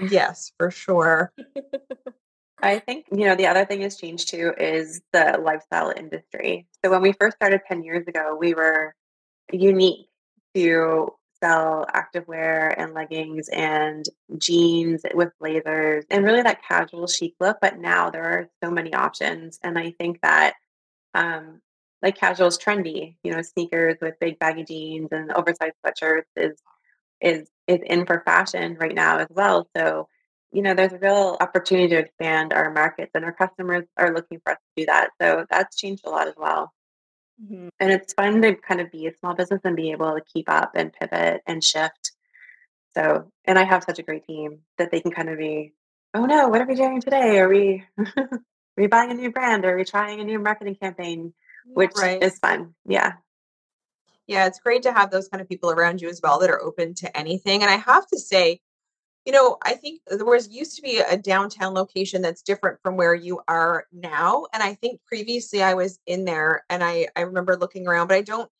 Yes, 0.00 0.52
for 0.58 0.70
sure. 0.70 1.32
I 2.62 2.78
think, 2.78 3.06
you 3.12 3.26
know, 3.26 3.34
the 3.36 3.46
other 3.46 3.64
thing 3.64 3.80
that's 3.80 3.96
changed 3.96 4.28
too 4.28 4.52
is 4.58 5.02
the 5.12 5.38
lifestyle 5.42 5.92
industry. 5.94 6.66
So 6.84 6.90
when 6.90 7.02
we 7.02 7.12
first 7.12 7.36
started 7.36 7.60
10 7.68 7.82
years 7.82 8.06
ago, 8.06 8.36
we 8.38 8.54
were 8.54 8.94
unique 9.52 10.08
to 10.54 11.12
sell 11.42 11.86
activewear 11.94 12.74
and 12.78 12.94
leggings 12.94 13.48
and 13.50 14.06
jeans 14.38 15.02
with 15.14 15.32
blazers 15.38 16.04
and 16.10 16.24
really 16.24 16.42
that 16.42 16.62
casual 16.66 17.06
chic 17.06 17.34
look. 17.40 17.58
But 17.60 17.78
now 17.78 18.08
there 18.10 18.24
are 18.24 18.48
so 18.64 18.70
many 18.70 18.94
options. 18.94 19.58
And 19.62 19.78
I 19.78 19.90
think 19.98 20.20
that 20.22 20.54
um, 21.14 21.60
like 22.02 22.16
casual 22.16 22.46
is 22.46 22.58
trendy, 22.58 23.16
you 23.22 23.32
know, 23.32 23.42
sneakers 23.42 23.96
with 24.00 24.18
big 24.18 24.38
baggy 24.38 24.64
jeans 24.64 25.08
and 25.12 25.30
oversized 25.32 25.74
sweatshirts 25.84 26.24
is 26.36 26.58
is 27.20 27.48
is 27.66 27.80
in 27.84 28.06
for 28.06 28.22
fashion 28.24 28.76
right 28.80 28.94
now 28.94 29.18
as 29.18 29.28
well. 29.30 29.68
So, 29.76 30.08
you 30.52 30.62
know, 30.62 30.74
there's 30.74 30.92
a 30.92 30.98
real 30.98 31.36
opportunity 31.40 31.88
to 31.88 31.98
expand 31.98 32.52
our 32.52 32.70
markets 32.72 33.10
and 33.14 33.24
our 33.24 33.32
customers 33.32 33.84
are 33.96 34.14
looking 34.14 34.40
for 34.40 34.52
us 34.52 34.58
to 34.58 34.82
do 34.82 34.86
that. 34.86 35.10
So 35.20 35.46
that's 35.50 35.76
changed 35.76 36.06
a 36.06 36.10
lot 36.10 36.28
as 36.28 36.34
well. 36.36 36.72
Mhm. 37.42 37.68
And 37.80 37.92
it's 37.92 38.12
fun 38.14 38.40
to 38.42 38.54
kind 38.54 38.80
of 38.80 38.90
be 38.90 39.06
a 39.06 39.14
small 39.16 39.34
business 39.34 39.60
and 39.64 39.76
be 39.76 39.90
able 39.92 40.14
to 40.14 40.22
keep 40.32 40.48
up 40.48 40.72
and 40.74 40.92
pivot 40.92 41.42
and 41.46 41.62
shift. 41.62 42.12
So, 42.94 43.30
and 43.44 43.58
I 43.58 43.64
have 43.64 43.84
such 43.84 43.98
a 43.98 44.02
great 44.02 44.24
team 44.26 44.60
that 44.78 44.90
they 44.90 45.00
can 45.00 45.10
kind 45.10 45.28
of 45.28 45.38
be, 45.38 45.74
oh 46.14 46.24
no, 46.24 46.48
what 46.48 46.60
are 46.62 46.66
we 46.66 46.74
doing 46.76 47.00
today? 47.00 47.38
Are 47.38 47.48
we 47.48 47.84
are 48.16 48.40
we 48.76 48.86
buying 48.86 49.10
a 49.10 49.14
new 49.14 49.30
brand? 49.30 49.64
Are 49.64 49.76
we 49.76 49.84
trying 49.84 50.20
a 50.20 50.24
new 50.24 50.38
marketing 50.38 50.76
campaign? 50.76 51.34
Which 51.66 51.92
Right. 51.96 52.22
is 52.22 52.38
fun. 52.38 52.74
Yeah. 52.86 53.14
Yeah, 54.26 54.46
it's 54.46 54.58
great 54.60 54.82
to 54.82 54.92
have 54.92 55.10
those 55.10 55.28
kind 55.28 55.40
of 55.40 55.48
people 55.48 55.70
around 55.70 56.00
you 56.00 56.08
as 56.08 56.20
well 56.22 56.38
that 56.40 56.50
are 56.50 56.62
open 56.62 56.94
to 56.94 57.16
anything. 57.16 57.62
And 57.62 57.70
I 57.70 57.76
have 57.76 58.06
to 58.08 58.18
say, 58.18 58.60
you 59.26 59.32
know, 59.32 59.58
I 59.62 59.74
think 59.74 60.02
there 60.08 60.24
was 60.26 60.48
used 60.50 60.76
to 60.76 60.82
be 60.82 60.98
a 61.00 61.16
downtown 61.16 61.74
location 61.74 62.22
that's 62.22 62.42
different 62.42 62.80
from 62.82 62.96
where 62.96 63.14
you 63.14 63.40
are 63.48 63.86
now. 63.92 64.46
And 64.52 64.62
I 64.62 64.74
think 64.74 65.00
previously 65.06 65.62
I 65.62 65.74
was 65.74 66.00
in 66.06 66.24
there 66.24 66.64
and 66.70 66.84
I 66.84 67.08
I 67.16 67.22
remember 67.22 67.56
looking 67.56 67.88
around, 67.88 68.08
but 68.08 68.16
I 68.16 68.22
don't 68.22 68.50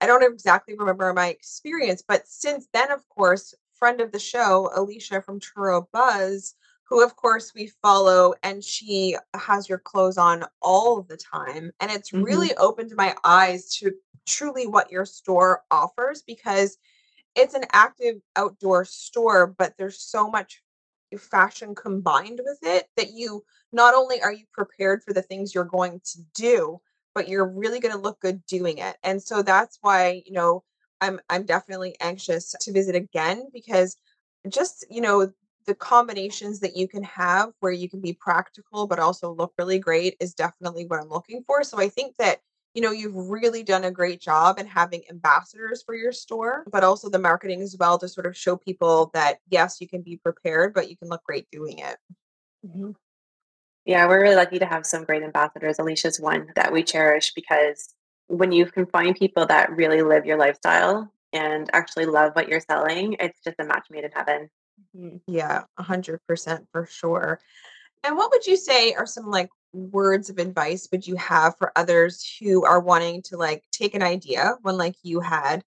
I 0.00 0.06
don't 0.06 0.24
exactly 0.24 0.74
remember 0.76 1.12
my 1.14 1.28
experience. 1.28 2.02
But 2.06 2.28
since 2.28 2.68
then, 2.72 2.90
of 2.92 3.08
course, 3.08 3.54
friend 3.74 4.00
of 4.00 4.12
the 4.12 4.18
show, 4.18 4.70
Alicia 4.74 5.22
from 5.22 5.40
Truro 5.40 5.88
Buzz, 5.92 6.54
who 6.90 7.02
of 7.04 7.16
course 7.16 7.54
we 7.54 7.68
follow, 7.82 8.34
and 8.42 8.64
she 8.64 9.16
has 9.34 9.68
your 9.68 9.78
clothes 9.78 10.18
on 10.18 10.44
all 10.60 11.02
the 11.02 11.16
time. 11.16 11.72
And 11.80 11.90
it's 11.90 12.12
Mhm. 12.12 12.24
really 12.24 12.56
opened 12.56 12.92
my 12.96 13.16
eyes 13.24 13.74
to 13.76 13.92
truly 14.26 14.66
what 14.66 14.92
your 14.92 15.06
store 15.06 15.64
offers 15.70 16.22
because 16.22 16.78
it's 17.34 17.54
an 17.54 17.64
active 17.72 18.16
outdoor 18.36 18.84
store, 18.84 19.46
but 19.46 19.74
there's 19.78 20.00
so 20.00 20.28
much 20.30 20.62
fashion 21.18 21.74
combined 21.74 22.40
with 22.44 22.58
it 22.62 22.88
that 22.96 23.12
you 23.12 23.44
not 23.72 23.94
only 23.94 24.22
are 24.22 24.32
you 24.32 24.46
prepared 24.52 25.02
for 25.02 25.12
the 25.12 25.22
things 25.22 25.54
you're 25.54 25.64
going 25.64 26.00
to 26.04 26.20
do, 26.34 26.80
but 27.14 27.28
you're 27.28 27.48
really 27.48 27.80
going 27.80 27.94
to 27.94 28.00
look 28.00 28.20
good 28.20 28.44
doing 28.46 28.78
it. 28.78 28.96
And 29.02 29.22
so 29.22 29.42
that's 29.42 29.78
why, 29.82 30.22
you 30.26 30.32
know, 30.32 30.64
I'm 31.00 31.20
I'm 31.30 31.44
definitely 31.46 31.96
anxious 32.00 32.54
to 32.60 32.72
visit 32.72 32.94
again 32.94 33.48
because 33.52 33.96
just, 34.48 34.86
you 34.90 35.00
know, 35.00 35.32
the 35.66 35.74
combinations 35.74 36.60
that 36.60 36.76
you 36.76 36.88
can 36.88 37.02
have 37.02 37.52
where 37.60 37.72
you 37.72 37.88
can 37.88 38.00
be 38.00 38.12
practical 38.12 38.86
but 38.86 38.98
also 38.98 39.32
look 39.32 39.52
really 39.58 39.78
great 39.78 40.16
is 40.20 40.34
definitely 40.34 40.86
what 40.86 41.00
I'm 41.00 41.08
looking 41.08 41.42
for. 41.46 41.62
So 41.64 41.78
I 41.78 41.88
think 41.88 42.16
that 42.18 42.40
you 42.74 42.82
know 42.82 42.92
you've 42.92 43.16
really 43.16 43.62
done 43.62 43.84
a 43.84 43.90
great 43.90 44.20
job 44.20 44.58
in 44.58 44.66
having 44.66 45.02
ambassadors 45.10 45.82
for 45.82 45.94
your 45.94 46.12
store 46.12 46.64
but 46.70 46.84
also 46.84 47.10
the 47.10 47.18
marketing 47.18 47.62
as 47.62 47.76
well 47.78 47.98
to 47.98 48.08
sort 48.08 48.26
of 48.26 48.36
show 48.36 48.56
people 48.56 49.10
that 49.12 49.38
yes 49.50 49.80
you 49.80 49.88
can 49.88 50.02
be 50.02 50.16
prepared 50.16 50.72
but 50.72 50.88
you 50.88 50.96
can 50.96 51.08
look 51.08 51.22
great 51.24 51.48
doing 51.50 51.80
it 51.80 51.96
Mhm. 52.64 52.94
Yeah, 53.84 54.06
we're 54.06 54.22
really 54.22 54.36
lucky 54.36 54.58
to 54.58 54.66
have 54.66 54.86
some 54.86 55.04
great 55.04 55.22
ambassadors. 55.22 55.78
Alicia's 55.78 56.20
one 56.20 56.52
that 56.54 56.72
we 56.72 56.82
cherish 56.82 57.32
because 57.32 57.94
when 58.28 58.52
you 58.52 58.66
can 58.66 58.86
find 58.86 59.16
people 59.16 59.46
that 59.46 59.74
really 59.74 60.02
live 60.02 60.26
your 60.26 60.36
lifestyle 60.36 61.12
and 61.32 61.70
actually 61.72 62.06
love 62.06 62.32
what 62.34 62.48
you're 62.48 62.60
selling, 62.60 63.16
it's 63.18 63.40
just 63.42 63.56
a 63.58 63.64
match 63.64 63.86
made 63.90 64.04
in 64.04 64.12
heaven. 64.12 64.50
Mhm. 64.96 65.20
yeah 65.26 65.62
100% 65.78 66.66
for 66.72 66.86
sure 66.86 67.40
and 68.02 68.16
what 68.16 68.30
would 68.30 68.46
you 68.46 68.56
say 68.56 68.92
are 68.94 69.06
some 69.06 69.30
like 69.30 69.50
words 69.72 70.30
of 70.30 70.38
advice 70.38 70.88
would 70.90 71.06
you 71.06 71.14
have 71.16 71.56
for 71.58 71.72
others 71.76 72.36
who 72.40 72.64
are 72.64 72.80
wanting 72.80 73.22
to 73.22 73.36
like 73.36 73.62
take 73.70 73.94
an 73.94 74.02
idea 74.02 74.56
when 74.62 74.76
like 74.76 74.96
you 75.02 75.20
had 75.20 75.62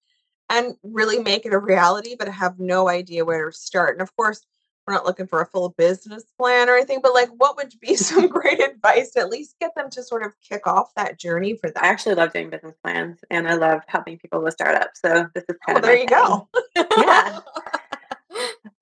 and 0.50 0.74
really 0.82 1.18
make 1.20 1.46
it 1.46 1.54
a 1.54 1.58
reality 1.58 2.16
but 2.18 2.28
have 2.28 2.58
no 2.58 2.88
idea 2.88 3.24
where 3.24 3.50
to 3.50 3.56
start 3.56 3.94
and 3.94 4.02
of 4.02 4.14
course 4.14 4.44
we're 4.86 4.92
not 4.92 5.06
looking 5.06 5.26
for 5.26 5.40
a 5.40 5.46
full 5.46 5.70
business 5.78 6.24
plan 6.38 6.68
or 6.68 6.76
anything 6.76 7.00
but 7.02 7.14
like 7.14 7.30
what 7.38 7.56
would 7.56 7.72
be 7.80 7.96
some 7.96 8.28
great 8.28 8.60
advice 8.62 9.12
to 9.12 9.20
at 9.20 9.30
least 9.30 9.56
get 9.58 9.74
them 9.74 9.88
to 9.88 10.02
sort 10.02 10.22
of 10.22 10.34
kick 10.46 10.66
off 10.66 10.92
that 10.96 11.18
journey 11.18 11.56
for 11.56 11.72
I 11.78 11.88
actually 11.88 12.16
love 12.16 12.34
doing 12.34 12.50
business 12.50 12.76
plans 12.82 13.18
and 13.30 13.48
I 13.48 13.54
love 13.54 13.80
helping 13.86 14.18
people 14.18 14.42
with 14.42 14.52
startups. 14.52 15.00
So 15.00 15.28
this 15.34 15.44
is 15.48 15.56
kind 15.64 15.76
well 15.76 15.78
of 15.78 15.82
there 15.84 15.94
you 15.96 16.06
thing. 16.06 16.08
go 16.08 16.48
Yeah. 16.98 17.38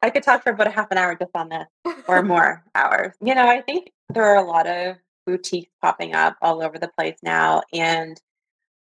I 0.01 0.11
could 0.11 0.23
talk 0.23 0.42
for 0.42 0.51
about 0.51 0.66
a 0.66 0.71
half 0.71 0.90
an 0.90 0.99
hour 0.99 1.14
just 1.14 1.31
on 1.35 1.49
this 1.49 1.95
or 2.07 2.23
more 2.25 2.64
hours. 2.75 3.14
You 3.21 3.35
know, 3.35 3.47
I 3.47 3.61
think 3.61 3.92
there 4.09 4.25
are 4.25 4.37
a 4.37 4.47
lot 4.47 4.66
of 4.66 4.97
boutiques 5.27 5.73
popping 5.81 6.14
up 6.14 6.37
all 6.42 6.62
over 6.62 6.79
the 6.79 6.90
place 6.97 7.16
now. 7.23 7.62
And 7.73 8.21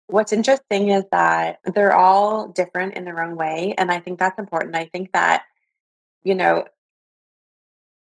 what's 0.08 0.34
interesting 0.34 0.90
is 0.90 1.04
that 1.12 1.60
they're 1.74 1.96
all 1.96 2.48
different 2.48 2.96
in 2.96 3.06
their 3.06 3.22
own 3.22 3.36
way. 3.36 3.74
And 3.78 3.92
I 3.92 4.00
think 4.00 4.20
that's 4.20 4.40
important. 4.40 4.76
I 4.76 4.86
think 4.86 5.12
that, 5.14 5.44
you 6.24 6.36
know, 6.36 6.66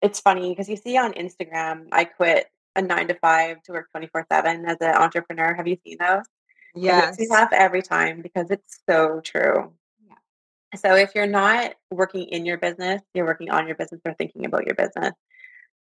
it's 0.03 0.21
funny 0.21 0.51
because 0.51 0.69
you 0.69 0.77
see 0.77 0.99
on 0.99 1.15
Instagram, 1.15 1.89
I 1.91 2.05
quit 2.05 2.51
a 2.77 2.83
nine 2.83 3.09
to 3.09 3.15
five 3.15 3.63
to 3.63 3.73
work 3.73 3.91
24 3.93 4.27
7 4.31 4.67
as 4.67 4.77
an 4.81 4.95
entrepreneur. 4.95 5.55
Have 5.55 5.67
you 5.67 5.79
seen 5.85 5.97
those? 5.99 6.25
It 6.75 6.83
yes 6.83 7.19
makes 7.19 7.19
me 7.19 7.29
laugh 7.35 7.53
every 7.53 7.83
time 7.83 8.21
because 8.21 8.51
it's 8.51 8.81
so 8.89 9.21
true. 9.21 9.73
So 10.77 10.95
if 10.97 11.15
you're 11.15 11.27
not 11.27 11.75
working 11.91 12.25
in 12.29 12.45
your 12.47 12.59
business, 12.59 13.03
you're 13.15 13.27
working 13.27 13.51
on 13.51 13.67
your 13.67 13.77
business 13.77 14.01
or 14.05 14.15
thinking 14.15 14.47
about 14.47 14.67
your 14.67 14.75
business. 14.75 15.13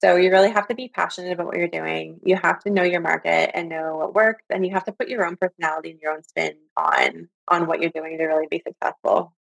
So 0.01 0.15
you 0.17 0.31
really 0.31 0.51
have 0.51 0.67
to 0.69 0.75
be 0.75 0.89
passionate 0.89 1.33
about 1.33 1.47
what 1.47 1.57
you're 1.57 1.67
doing. 1.67 2.19
You 2.23 2.37
have 2.37 2.59
to 2.63 2.71
know 2.71 2.83
your 2.83 3.01
market 3.01 3.51
and 3.55 3.69
know 3.69 3.97
what 3.97 4.15
works, 4.15 4.43
and 4.49 4.65
you 4.65 4.73
have 4.73 4.85
to 4.85 4.91
put 4.93 5.09
your 5.09 5.25
own 5.25 5.37
personality 5.37 5.91
and 5.91 5.99
your 6.01 6.13
own 6.13 6.23
spin 6.23 6.55
on 6.77 7.29
on 7.47 7.67
what 7.67 7.81
you're 7.81 7.91
doing 7.91 8.17
to 8.17 8.25
really 8.25 8.47
be 8.49 8.63
successful. 8.65 9.33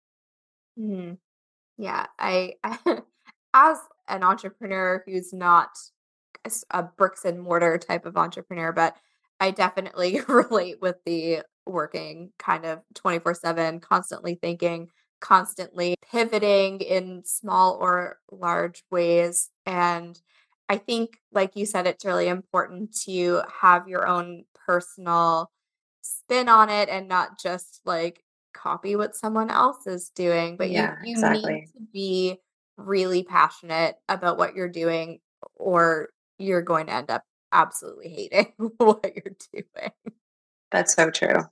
Mhm. 0.78 1.18
Yeah, 1.78 2.06
I, 2.18 2.54
as 3.54 3.78
an 4.08 4.24
entrepreneur 4.24 5.02
who's 5.06 5.32
not 5.32 5.70
a 6.70 6.82
bricks 6.82 7.24
and 7.24 7.40
mortar 7.40 7.78
type 7.78 8.06
of 8.06 8.16
entrepreneur, 8.16 8.72
but 8.72 8.96
I 9.40 9.50
definitely 9.50 10.20
relate 10.28 10.80
with 10.80 10.96
the 11.04 11.42
working 11.66 12.32
kind 12.38 12.64
of 12.64 12.80
24/7, 12.94 13.80
constantly 13.80 14.36
thinking 14.36 14.88
constantly 15.20 15.94
pivoting 16.10 16.80
in 16.80 17.22
small 17.24 17.78
or 17.80 18.18
large 18.30 18.82
ways. 18.90 19.50
And 19.66 20.20
I 20.68 20.76
think, 20.76 21.18
like 21.32 21.56
you 21.56 21.66
said, 21.66 21.86
it's 21.86 22.04
really 22.04 22.28
important 22.28 22.96
to 23.04 23.42
have 23.60 23.88
your 23.88 24.06
own 24.06 24.44
personal 24.66 25.50
spin 26.02 26.48
on 26.48 26.70
it 26.70 26.88
and 26.88 27.08
not 27.08 27.40
just 27.40 27.80
like 27.84 28.22
copy 28.54 28.96
what 28.96 29.16
someone 29.16 29.50
else 29.50 29.86
is 29.86 30.10
doing. 30.14 30.56
But 30.56 30.70
Yeah, 30.70 30.96
you, 31.02 31.08
you 31.08 31.14
exactly. 31.14 31.52
need 31.52 31.66
to 31.76 31.80
be 31.92 32.38
really 32.76 33.22
passionate 33.24 33.96
about 34.08 34.38
what 34.38 34.54
you're 34.54 34.68
doing, 34.68 35.20
or 35.56 36.10
you're 36.38 36.62
going 36.62 36.86
to 36.86 36.92
end 36.92 37.10
up 37.10 37.24
absolutely 37.52 38.08
hating 38.08 38.52
what 38.78 39.12
you're 39.14 39.36
doing. 39.52 39.92
That's 40.70 40.94
so 40.94 41.10
true. 41.10 41.42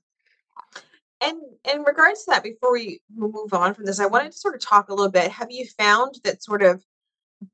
And 1.21 1.39
in 1.73 1.83
regards 1.83 2.25
to 2.25 2.31
that, 2.33 2.43
before 2.43 2.73
we 2.73 3.01
move 3.15 3.53
on 3.53 3.75
from 3.75 3.85
this, 3.87 4.01
I 4.01 4.07
wanted 4.07 4.33
to 4.33 4.39
sort 4.39 4.55
of 4.55 4.61
talk 4.61 4.89
a 4.89 4.95
little 4.95 5.11
bit. 5.11 5.31
Have 5.31 5.51
you 5.51 5.67
found 5.79 6.17
that 6.25 6.43
sort 6.43 6.63
of 6.63 6.85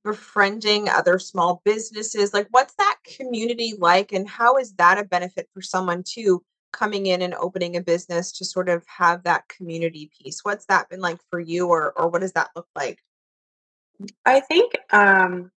befriending 0.04 0.88
other 0.88 1.18
small 1.18 1.60
businesses, 1.64 2.32
like 2.32 2.46
what's 2.50 2.74
that 2.74 2.96
community 3.16 3.74
like, 3.78 4.12
and 4.12 4.28
how 4.28 4.56
is 4.56 4.74
that 4.74 4.98
a 4.98 5.04
benefit 5.04 5.48
for 5.52 5.62
someone 5.62 6.02
too 6.06 6.42
coming 6.72 7.06
in 7.06 7.20
and 7.22 7.34
opening 7.34 7.76
a 7.76 7.80
business 7.80 8.32
to 8.32 8.44
sort 8.44 8.68
of 8.68 8.84
have 8.86 9.24
that 9.24 9.48
community 9.48 10.10
piece? 10.18 10.40
What's 10.42 10.66
that 10.66 10.88
been 10.88 11.00
like 11.00 11.18
for 11.30 11.40
you, 11.40 11.68
or 11.68 11.92
or 11.96 12.08
what 12.08 12.20
does 12.20 12.32
that 12.32 12.50
look 12.56 12.68
like? 12.74 12.98
I 14.24 14.40
think, 14.40 14.72
um, 14.90 15.50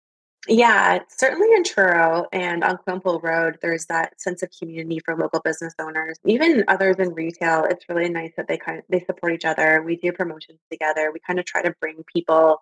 yeah, 0.48 1.00
certainly 1.08 1.48
in 1.54 1.64
Truro 1.64 2.26
and 2.32 2.62
on 2.62 2.78
Quinpool 2.86 3.22
Road, 3.22 3.58
there's 3.62 3.86
that 3.86 4.20
sense 4.20 4.42
of 4.42 4.50
community 4.58 5.00
for 5.04 5.16
local 5.16 5.40
business 5.40 5.74
owners. 5.80 6.18
Even 6.26 6.64
others 6.68 6.96
in 6.98 7.14
retail, 7.14 7.64
it's 7.64 7.86
really 7.88 8.10
nice 8.10 8.32
that 8.36 8.46
they 8.48 8.58
kind 8.58 8.78
of 8.78 8.84
they 8.88 9.00
support 9.04 9.32
each 9.32 9.44
other. 9.44 9.82
We 9.82 9.96
do 9.96 10.12
promotions 10.12 10.58
together. 10.70 11.10
We 11.12 11.20
kind 11.26 11.38
of 11.38 11.46
try 11.46 11.62
to 11.62 11.74
bring 11.80 12.04
people 12.12 12.58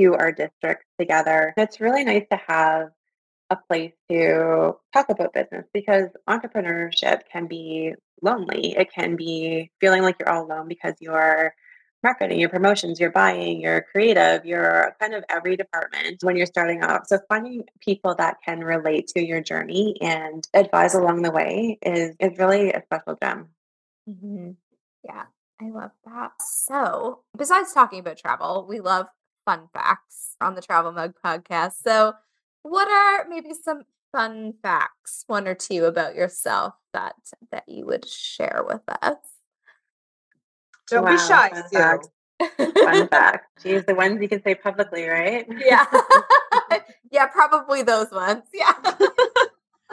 to 0.00 0.14
our 0.14 0.32
districts 0.32 0.86
together. 0.98 1.52
It's 1.56 1.80
really 1.80 2.04
nice 2.04 2.24
to 2.30 2.40
have 2.48 2.90
a 3.50 3.56
place 3.56 3.92
to 4.10 4.76
talk 4.92 5.08
about 5.08 5.32
business 5.32 5.64
because 5.72 6.08
entrepreneurship 6.28 7.22
can 7.30 7.46
be 7.46 7.94
lonely. 8.22 8.74
It 8.76 8.92
can 8.92 9.16
be 9.16 9.70
feeling 9.80 10.02
like 10.02 10.16
you're 10.18 10.30
all 10.30 10.44
alone 10.44 10.68
because 10.68 10.94
you're 11.00 11.52
marketing, 12.02 12.38
your 12.40 12.48
promotions, 12.48 13.00
your 13.00 13.10
buying, 13.10 13.60
your 13.60 13.82
creative, 13.82 14.44
your 14.46 14.94
kind 15.00 15.14
of 15.14 15.24
every 15.28 15.56
department 15.56 16.22
when 16.22 16.36
you're 16.36 16.46
starting 16.46 16.82
off. 16.84 17.06
So 17.06 17.18
finding 17.28 17.64
people 17.80 18.14
that 18.16 18.38
can 18.44 18.60
relate 18.64 19.08
to 19.08 19.24
your 19.24 19.40
journey 19.40 19.96
and 20.00 20.46
advise 20.54 20.94
along 20.94 21.22
the 21.22 21.30
way 21.30 21.78
is 21.82 22.14
is 22.20 22.38
really 22.38 22.72
a 22.72 22.82
special 22.84 23.16
gem. 23.22 23.48
Mhm. 24.08 24.56
Yeah, 25.02 25.26
I 25.60 25.70
love 25.70 25.92
that. 26.04 26.32
So, 26.42 27.24
besides 27.36 27.72
talking 27.72 28.00
about 28.00 28.18
travel, 28.18 28.66
we 28.68 28.80
love 28.80 29.08
fun 29.44 29.68
facts 29.72 30.36
on 30.40 30.54
the 30.54 30.62
Travel 30.62 30.92
Mug 30.92 31.14
podcast. 31.24 31.74
So, 31.82 32.14
what 32.62 32.88
are 32.88 33.28
maybe 33.28 33.54
some 33.54 33.82
fun 34.12 34.54
facts, 34.62 35.24
one 35.26 35.46
or 35.46 35.54
two 35.54 35.84
about 35.84 36.14
yourself 36.14 36.74
that 36.92 37.16
that 37.50 37.68
you 37.68 37.86
would 37.86 38.06
share 38.08 38.64
with 38.66 38.82
us? 39.02 39.37
Don't 40.90 41.06
be 41.06 41.18
shy, 41.18 41.48
fun 41.50 41.62
Sue. 41.70 41.78
fact. 41.78 42.08
Fun 42.58 43.08
fact. 43.08 43.62
Geez, 43.62 43.84
the 43.86 43.94
ones 43.94 44.20
you 44.22 44.28
can 44.28 44.42
say 44.42 44.54
publicly, 44.54 45.06
right? 45.06 45.46
yeah. 45.58 45.84
yeah, 47.10 47.26
probably 47.26 47.82
those 47.82 48.10
ones. 48.10 48.42
Yeah. 48.52 48.72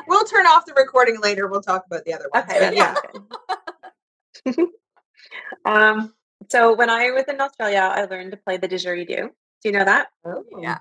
We'll 0.08 0.26
turn 0.26 0.46
off 0.46 0.66
the 0.66 0.74
recording 0.74 1.20
later. 1.22 1.48
We'll 1.48 1.62
talk 1.62 1.86
about 1.88 2.06
the 2.06 2.14
other 2.14 2.30
ones. 2.34 2.46
Okay, 2.50 2.76
yeah. 2.76 2.94
sounds 4.46 4.56
good. 4.56 4.68
um, 5.66 6.14
so 6.50 6.76
when 6.76 6.90
I 6.90 7.12
was 7.12 7.24
in 7.28 7.42
Australia, 7.42 7.80
I 7.92 8.06
learned 8.06 8.32
to 8.32 8.38
play 8.38 8.58
the 8.58 8.68
didgeridoo. 8.68 9.08
Do 9.30 9.30
you 9.64 9.72
know 9.72 9.86
that? 9.86 10.10
Oh. 10.26 10.44
Yeah. 10.62 10.78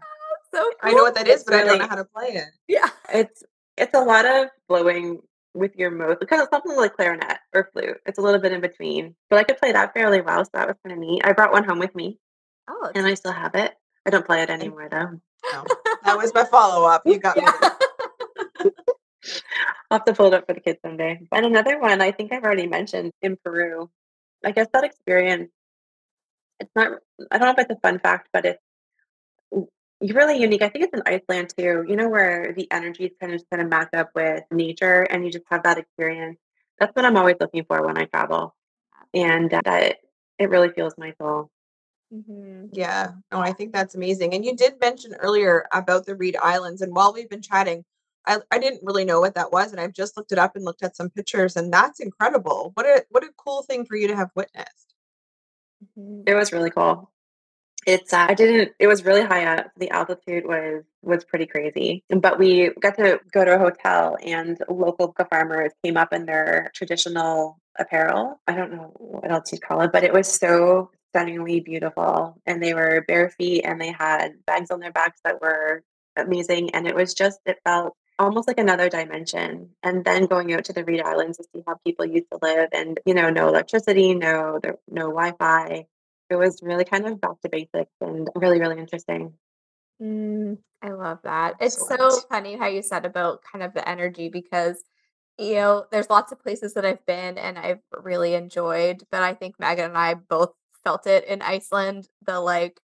So 0.53 0.71
I 0.83 0.93
know 0.93 1.03
what 1.03 1.15
that 1.15 1.27
is, 1.27 1.37
It's 1.37 1.45
but 1.45 1.55
I 1.55 1.65
don't 1.65 1.79
know 1.79 1.89
how 1.89 1.97
to 1.97 2.05
play 2.05 2.29
it. 2.29 2.49
Yeah. 2.69 2.89
It's 3.13 3.43
it's 3.77 3.95
a 3.95 4.01
lot 4.01 4.27
of 4.27 4.49
blowing 4.69 5.21
with 5.55 5.75
your 5.77 5.91
mouth, 5.91 6.19
kind 6.29 6.43
of 6.43 6.49
something 6.51 6.77
like 6.77 6.95
clarinet 6.95 7.39
or 7.55 7.71
flute. 7.73 8.01
It's 8.07 8.19
a 8.19 8.23
little 8.23 8.41
bit 8.41 8.53
in 8.53 8.61
between, 8.61 9.15
but 9.31 9.39
I 9.39 9.45
could 9.45 9.59
play 9.59 9.73
that 9.73 9.95
fairly 9.95 10.21
well, 10.21 10.45
so 10.45 10.51
that 10.55 10.67
was 10.69 10.77
kind 10.85 10.93
of 10.93 10.99
neat. 10.99 11.23
I 11.25 11.33
brought 11.33 11.53
one 11.53 11.65
home 11.65 11.79
with 11.79 11.95
me, 11.95 12.19
Oh, 12.69 12.91
and 12.95 13.07
I 13.07 13.15
still 13.15 13.33
have 13.33 13.55
it. 13.55 13.75
I 14.07 14.11
don't 14.11 14.27
play 14.27 14.43
it 14.43 14.51
anymore 14.51 14.89
though. 14.91 15.21
No, 15.53 15.65
that 16.05 16.17
was 16.17 16.33
my 16.35 16.45
follow 16.45 16.87
up. 16.87 17.03
You 17.05 17.19
got 17.19 17.37
me. 17.37 17.45
I'll 19.91 19.99
have 19.99 20.05
to 20.07 20.15
pull 20.15 20.27
it 20.27 20.35
up 20.35 20.47
for 20.47 20.55
the 20.55 20.61
kids 20.61 20.79
someday. 20.85 21.21
And 21.33 21.47
another 21.47 21.79
one 21.79 22.01
I 22.01 22.11
think 22.11 22.33
I've 22.33 22.45
already 22.45 22.67
mentioned 22.67 23.13
in 23.23 23.37
Peru. 23.43 23.91
I 24.45 24.51
guess 24.51 24.67
that 24.73 24.85
experience, 24.85 25.51
it's 26.61 26.71
not, 26.75 26.99
I 27.31 27.39
don't 27.39 27.47
know 27.47 27.53
if 27.53 27.71
it's 27.71 27.79
a 27.79 27.81
fun 27.81 27.99
fact, 27.99 28.29
but 28.33 28.45
it's 28.45 28.61
really 30.03 30.39
unique. 30.39 30.63
I 30.63 30.69
think 30.69 30.85
it's 30.85 30.95
in 30.95 31.03
Iceland 31.07 31.55
too, 31.57 31.85
you 31.89 31.97
know, 31.97 32.09
where 32.09 32.53
the 32.53 32.71
energies 32.71 33.13
kind 33.21 33.33
of 33.33 33.39
just 33.39 33.51
kind 33.51 33.63
of 33.63 33.69
match 33.69 33.91
up 33.95 34.11
with 34.15 34.45
nature 34.51 35.03
and 35.03 35.25
you 35.25 35.31
just 35.31 35.47
have 35.51 35.63
that 35.63 35.79
experience. 35.79 36.39
That's 36.79 36.95
what 36.95 37.05
I'm 37.05 37.17
always 37.17 37.37
looking 37.41 37.65
for 37.65 37.85
when 37.87 37.99
I 37.99 38.05
travel. 38.07 38.55
And 39.13 39.53
uh, 39.53 39.61
that 39.65 39.99
it 40.39 40.51
really 40.51 40.71
feels 40.71 40.95
my 40.99 41.15
soul. 41.21 41.51
Mhm. 42.13 42.69
Yeah. 42.73 43.13
Oh, 43.33 43.41
I 43.41 43.53
think 43.53 43.73
that's 43.73 43.95
amazing. 43.95 44.35
And 44.35 44.45
you 44.45 44.55
did 44.57 44.81
mention 44.81 45.15
earlier 45.15 45.67
about 45.73 46.07
the 46.07 46.15
Reed 46.15 46.37
Islands. 46.41 46.83
And 46.83 46.95
while 46.95 47.13
we've 47.13 47.29
been 47.31 47.43
chatting, 47.43 47.85
I, 48.27 48.39
I 48.51 48.59
didn't 48.59 48.85
really 48.85 49.05
know 49.05 49.21
what 49.21 49.35
that 49.35 49.53
was. 49.53 49.73
And 49.73 49.81
I've 49.81 49.93
just 49.93 50.17
looked 50.17 50.33
it 50.33 50.39
up 50.39 50.57
and 50.57 50.65
looked 50.65 50.83
at 50.83 50.97
some 50.97 51.11
pictures, 51.11 51.57
and 51.57 51.73
that's 51.73 52.01
incredible. 52.01 52.73
What 52.75 52.87
a 52.87 53.05
what 53.11 53.25
a 53.25 53.31
cool 53.37 53.63
thing 53.63 53.85
for 53.85 53.97
you 53.97 54.09
to 54.09 54.17
have 54.17 54.31
witnessed. 54.35 54.95
It 56.27 56.35
was 56.35 56.53
really 56.53 56.71
cool. 56.71 57.11
It's 57.87 58.13
uh, 58.13 58.27
I 58.29 58.35
didn't. 58.35 58.73
It 58.79 58.87
was 58.87 59.05
really 59.05 59.23
high 59.23 59.45
up. 59.45 59.71
The 59.77 59.91
altitude 59.91 60.47
was 60.47 60.85
was 61.03 61.25
pretty 61.25 61.47
crazy. 61.47 62.05
But 62.09 62.39
we 62.39 62.71
got 62.81 62.97
to 62.97 63.21
go 63.33 63.45
to 63.45 63.57
a 63.57 63.59
hotel, 63.59 64.17
and 64.25 64.59
local 64.69 65.15
farmers 65.31 65.73
came 65.85 65.97
up 65.97 66.13
in 66.13 66.27
their 66.27 66.71
traditional 66.75 67.59
apparel. 67.79 68.41
I 68.47 68.55
don't 68.55 68.73
know 68.73 68.93
what 68.97 69.31
else 69.31 69.53
you'd 69.53 69.63
call 69.63 69.83
it, 69.83 69.93
but 69.93 70.05
it 70.05 70.13
was 70.13 70.29
so 70.29 70.91
stunningly 71.11 71.61
beautiful. 71.61 72.41
And 72.47 72.63
they 72.63 72.75
were 72.75 73.05
bare 73.07 73.31
feet, 73.31 73.63
and 73.65 73.81
they 73.81 73.93
had 73.93 74.33
bags 74.47 74.71
on 74.71 74.81
their 74.81 74.93
backs 74.93 75.21
that 75.25 75.41
were 75.41 75.83
amazing. 76.17 76.75
And 76.75 76.87
it 76.87 76.95
was 76.95 77.15
just 77.15 77.41
it 77.47 77.59
felt 77.65 77.95
almost 78.19 78.49
like 78.49 78.59
another 78.59 78.89
dimension. 78.89 79.71
And 79.83 80.05
then 80.05 80.27
going 80.27 80.53
out 80.55 80.65
to 80.67 80.73
the 80.73 80.85
Reed 80.85 81.03
Islands 81.03 81.37
to 81.39 81.45
see 81.53 81.63
how 81.67 81.77
people 81.87 82.07
used 82.07 82.31
to 82.33 82.39
live, 82.41 82.71
and 82.73 82.99
you 83.05 83.15
know, 83.15 83.31
no 83.31 83.49
electricity, 83.49 84.15
no 84.15 84.61
no 84.89 85.11
Wi-Fi 85.11 85.87
it 86.31 86.37
was 86.37 86.61
really 86.63 86.85
kind 86.85 87.07
of 87.07 87.21
back 87.21 87.41
to 87.43 87.49
basics 87.49 87.93
and 88.01 88.29
really 88.35 88.61
really 88.61 88.79
interesting 88.79 89.33
Mm, 90.03 90.59
I 90.83 90.91
love 90.91 91.21
that. 91.25 91.55
It's 91.61 91.87
so 91.87 92.11
funny 92.29 92.57
how 92.57 92.67
you 92.67 92.83
said 92.83 93.05
about 93.07 93.43
kind 93.51 93.63
of 93.63 93.75
the 93.75 93.89
energy 93.89 94.29
because, 94.29 94.83
you 95.39 95.55
know, 95.55 95.87
there's 95.91 96.11
lots 96.11 96.33
of 96.33 96.41
places 96.41 96.75
that 96.75 96.85
I've 96.85 97.05
been 97.07 97.39
and 97.39 97.59
I've 97.59 97.81
really 98.03 98.35
enjoyed, 98.35 99.05
but 99.11 99.23
I 99.23 99.35
think 99.35 99.55
Megan 99.59 99.87
and 99.87 99.99
I 99.99 100.15
both 100.15 100.53
felt 100.83 101.07
it 101.07 101.25
in 101.27 101.43
Iceland. 101.43 102.09
The 102.27 102.41
like, 102.41 102.81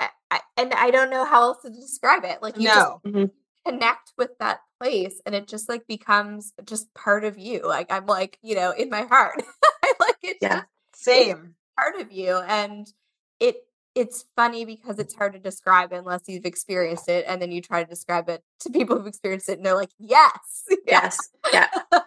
I, 0.00 0.08
I, 0.30 0.40
and 0.56 0.72
I 0.74 0.90
don't 0.90 1.10
know 1.10 1.24
how 1.24 1.42
else 1.42 1.62
to 1.62 1.70
describe 1.70 2.24
it. 2.24 2.42
Like, 2.42 2.58
you 2.58 2.68
just 2.68 2.90
No. 3.04 3.22
connect 3.66 4.12
with 4.16 4.30
that 4.38 4.60
place 4.80 5.20
and 5.26 5.34
it 5.34 5.48
just 5.48 5.68
like 5.68 5.86
becomes 5.86 6.52
just 6.64 6.92
part 6.94 7.24
of 7.24 7.38
you. 7.38 7.62
Like, 7.66 7.92
I'm 7.92 8.06
like, 8.06 8.38
you 8.42 8.54
know, 8.54 8.70
in 8.70 8.90
my 8.90 9.02
heart. 9.02 9.42
I 9.84 9.92
like 10.00 10.16
it 10.22 10.38
Yeah. 10.40 10.62
just 10.92 11.04
Same. 11.04 11.54
Part 11.78 11.96
of 12.00 12.12
you 12.12 12.38
and 12.46 12.92
it 13.40 13.56
it's 13.94 14.26
funny 14.36 14.64
because 14.64 14.98
it's 14.98 15.14
hard 15.14 15.32
to 15.32 15.38
describe 15.38 15.92
unless 15.92 16.22
you've 16.26 16.44
experienced 16.44 17.08
it 17.08 17.24
and 17.26 17.40
then 17.40 17.50
you 17.50 17.60
try 17.62 17.82
to 17.82 17.88
describe 17.88 18.28
it 18.28 18.42
to 18.60 18.70
people 18.70 18.96
who've 18.96 19.06
experienced 19.06 19.48
it 19.48 19.56
and 19.58 19.64
they're 19.66 19.74
like 19.74 19.90
yes 19.98 20.64
yes 20.86 21.30
yeah 21.52 21.68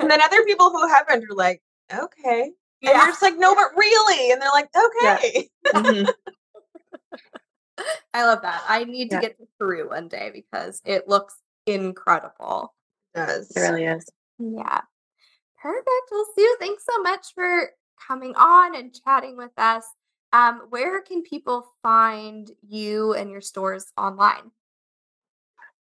And 0.00 0.10
then 0.10 0.20
other 0.20 0.44
people 0.44 0.70
who 0.70 0.88
haven't 0.88 1.22
are 1.30 1.34
like, 1.36 1.62
okay. 1.92 2.42
And 2.42 2.52
you're 2.82 2.92
yeah 2.92 3.06
just 3.06 3.22
like, 3.22 3.38
no, 3.38 3.54
but 3.54 3.68
really. 3.76 4.32
And 4.32 4.42
they're 4.42 4.50
like, 4.50 4.68
Yeah. 5.00 5.16
okay. 5.16 5.48
Mhm. 5.72 6.08
i 8.12 8.24
love 8.26 8.42
that 8.42 8.62
i 8.68 8.84
need 8.84 9.08
to 9.10 9.16
Yeah. 9.16 9.20
get 9.22 9.38
to 9.38 9.46
peru 9.58 9.88
one 9.88 10.08
day 10.08 10.30
because 10.34 10.82
it 10.84 11.08
looks 11.08 11.34
incredible 11.66 12.74
It 13.14 13.18
does. 13.18 13.50
it 13.56 13.60
really 13.60 13.84
is 13.84 14.06
yeah 14.38 14.80
perfect 15.62 16.08
well 16.10 16.26
sue 16.36 16.56
thanks 16.58 16.84
so 16.84 17.00
much 17.02 17.26
for 17.34 17.70
coming 18.06 18.34
on 18.36 18.74
and 18.74 18.94
chatting 19.04 19.36
with 19.36 19.52
us 19.58 19.84
um, 20.32 20.62
where 20.70 21.00
can 21.02 21.22
people 21.22 21.66
find 21.82 22.50
you 22.66 23.14
and 23.14 23.30
your 23.30 23.40
stores 23.40 23.86
online 23.96 24.50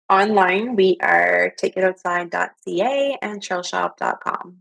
online 0.10 0.76
we 0.76 0.98
are 1.02 1.54
takeitoutside.ca 1.62 3.18
and 3.22 3.42
trailshop.com 3.42 4.58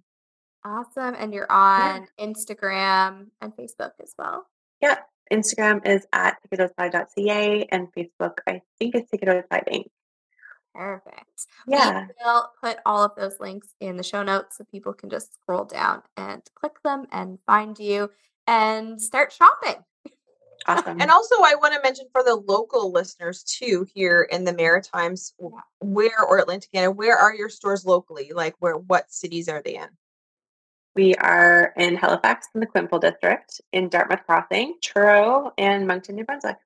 Awesome. 0.65 1.17
And 1.19 1.35
you're 1.35 1.51
on 1.51 2.07
Instagram 2.21 3.27
and 3.41 3.53
Facebook 3.57 3.91
as 4.01 4.15
well. 4.17 4.47
yeah 4.81 4.99
instagram 5.33 5.85
is 5.87 6.07
at 6.13 6.37
takeitoutside.ca 6.45 7.67
and 7.73 7.89
facebook 7.95 8.39
i 8.47 8.61
think 8.79 8.95
it's 8.95 9.11
takeitoutside 9.11 9.67
inc 9.73 9.87
Perfect. 10.75 11.47
yeah 11.67 12.07
We 12.07 12.25
will 12.25 12.51
put 12.63 12.79
all 12.87 13.05
of 13.05 13.13
those 13.17 13.39
links 13.41 13.69
in 13.81 13.97
the 13.97 14.03
show 14.03 14.23
notes 14.23 14.59
so 14.59 14.65
people 14.65 14.93
can 14.93 15.11
just 15.11 15.35
scroll 15.35 15.65
down 15.65 16.03
and 16.17 16.43
click 16.55 16.83
them 16.83 17.07
and 17.13 17.39
find 17.47 17.79
you. 17.79 18.11
and 18.47 19.01
start 19.01 19.33
shopping. 19.33 19.83
Awesome. 20.69 21.01
And 21.01 21.11
also, 21.11 21.35
I 21.43 21.57
want 21.57 21.75
to 21.75 21.81
mention 21.83 22.07
for 22.13 22.23
the 22.23 22.37
local 22.37 22.93
listeners 22.93 23.43
too, 23.43 23.85
here 23.93 24.29
in 24.31 24.45
the 24.45 24.53
Maritimes, 24.53 25.35
w- 25.41 25.57
where 25.81 26.23
or 26.25 26.39
Atlantic 26.39 26.71
Canada, 26.71 26.93
where 26.93 27.17
are 27.19 27.35
your 27.35 27.49
stores 27.49 27.85
locally? 27.85 28.31
Like, 28.33 28.55
where 28.61 28.77
what 28.77 29.11
cities 29.11 29.49
are 29.49 29.61
they 29.65 29.75
in? 29.75 29.89
we 30.95 31.17
are 31.17 31.73
in 31.77 31.97
Halifax 31.97 32.47
in 32.55 32.61
the 32.61 32.67
Quinpool 32.69 33.01
district, 33.01 33.61
in 33.73 33.89
Dartmouth 33.89 34.25
Crossing, 34.25 34.77
Truro, 34.81 35.53
and 35.59 35.85
Moncton, 35.85 36.15
New 36.15 36.25
Brunswick. 36.25 36.59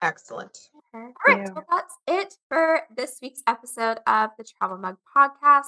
Excellent. 0.00 0.56
Mm-hmm. 0.98 1.32
All 1.32 1.38
right, 1.38 1.54
well, 1.54 1.64
that's 1.70 1.94
it 2.06 2.34
for 2.48 2.82
this 2.96 3.18
week's 3.22 3.42
episode 3.46 3.98
of 4.06 4.30
the 4.38 4.44
Travel 4.44 4.78
Mug 4.78 4.96
Podcast. 5.16 5.66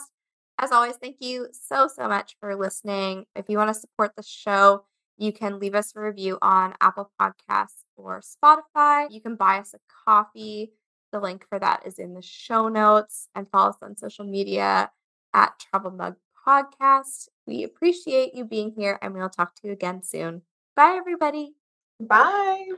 As 0.59 0.73
always, 0.73 0.97
thank 0.97 1.17
you 1.21 1.49
so, 1.53 1.89
so 1.89 2.09
much 2.09 2.37
for 2.41 2.55
listening. 2.55 3.25
If 3.35 3.47
you 3.49 3.57
want 3.57 3.75
to 3.75 3.81
support 3.81 4.13
the 4.17 4.23
show, 4.23 4.85
you 5.17 5.33
can 5.33 5.59
leave 5.59 5.75
us 5.75 5.93
a 5.97 6.01
review 6.01 6.39
on 6.43 6.75
Apple 6.81 7.11
Podcasts 7.21 7.83
or 7.97 8.21
Spotify. 8.21 9.07
You 9.11 9.21
can 9.21 9.37
buy 9.37 9.59
us 9.59 9.75
a 9.75 9.79
coffee. 10.05 10.73
The 11.13 11.21
link 11.21 11.45
for 11.49 11.59
that 11.59 11.87
is 11.87 11.99
in 11.99 12.15
the 12.15 12.23
show 12.23 12.69
notes 12.69 13.29
and 13.35 13.49
follow 13.49 13.71
us 13.71 13.77
on 13.83 13.97
social 13.97 14.25
media 14.25 14.91
at 15.35 15.59
Travel 15.59 15.91
Mug 15.91 16.17
Podcast. 16.47 17.29
We 17.47 17.65
appreciate 17.65 18.35
you 18.35 18.45
being 18.45 18.73
here 18.77 18.99
and 19.03 19.15
we'll 19.15 19.29
talk 19.29 19.55
to 19.57 19.67
you 19.67 19.73
again 19.73 20.03
soon. 20.03 20.43
Bye, 20.77 20.95
everybody. 20.99 21.55
Bye. 21.99 22.69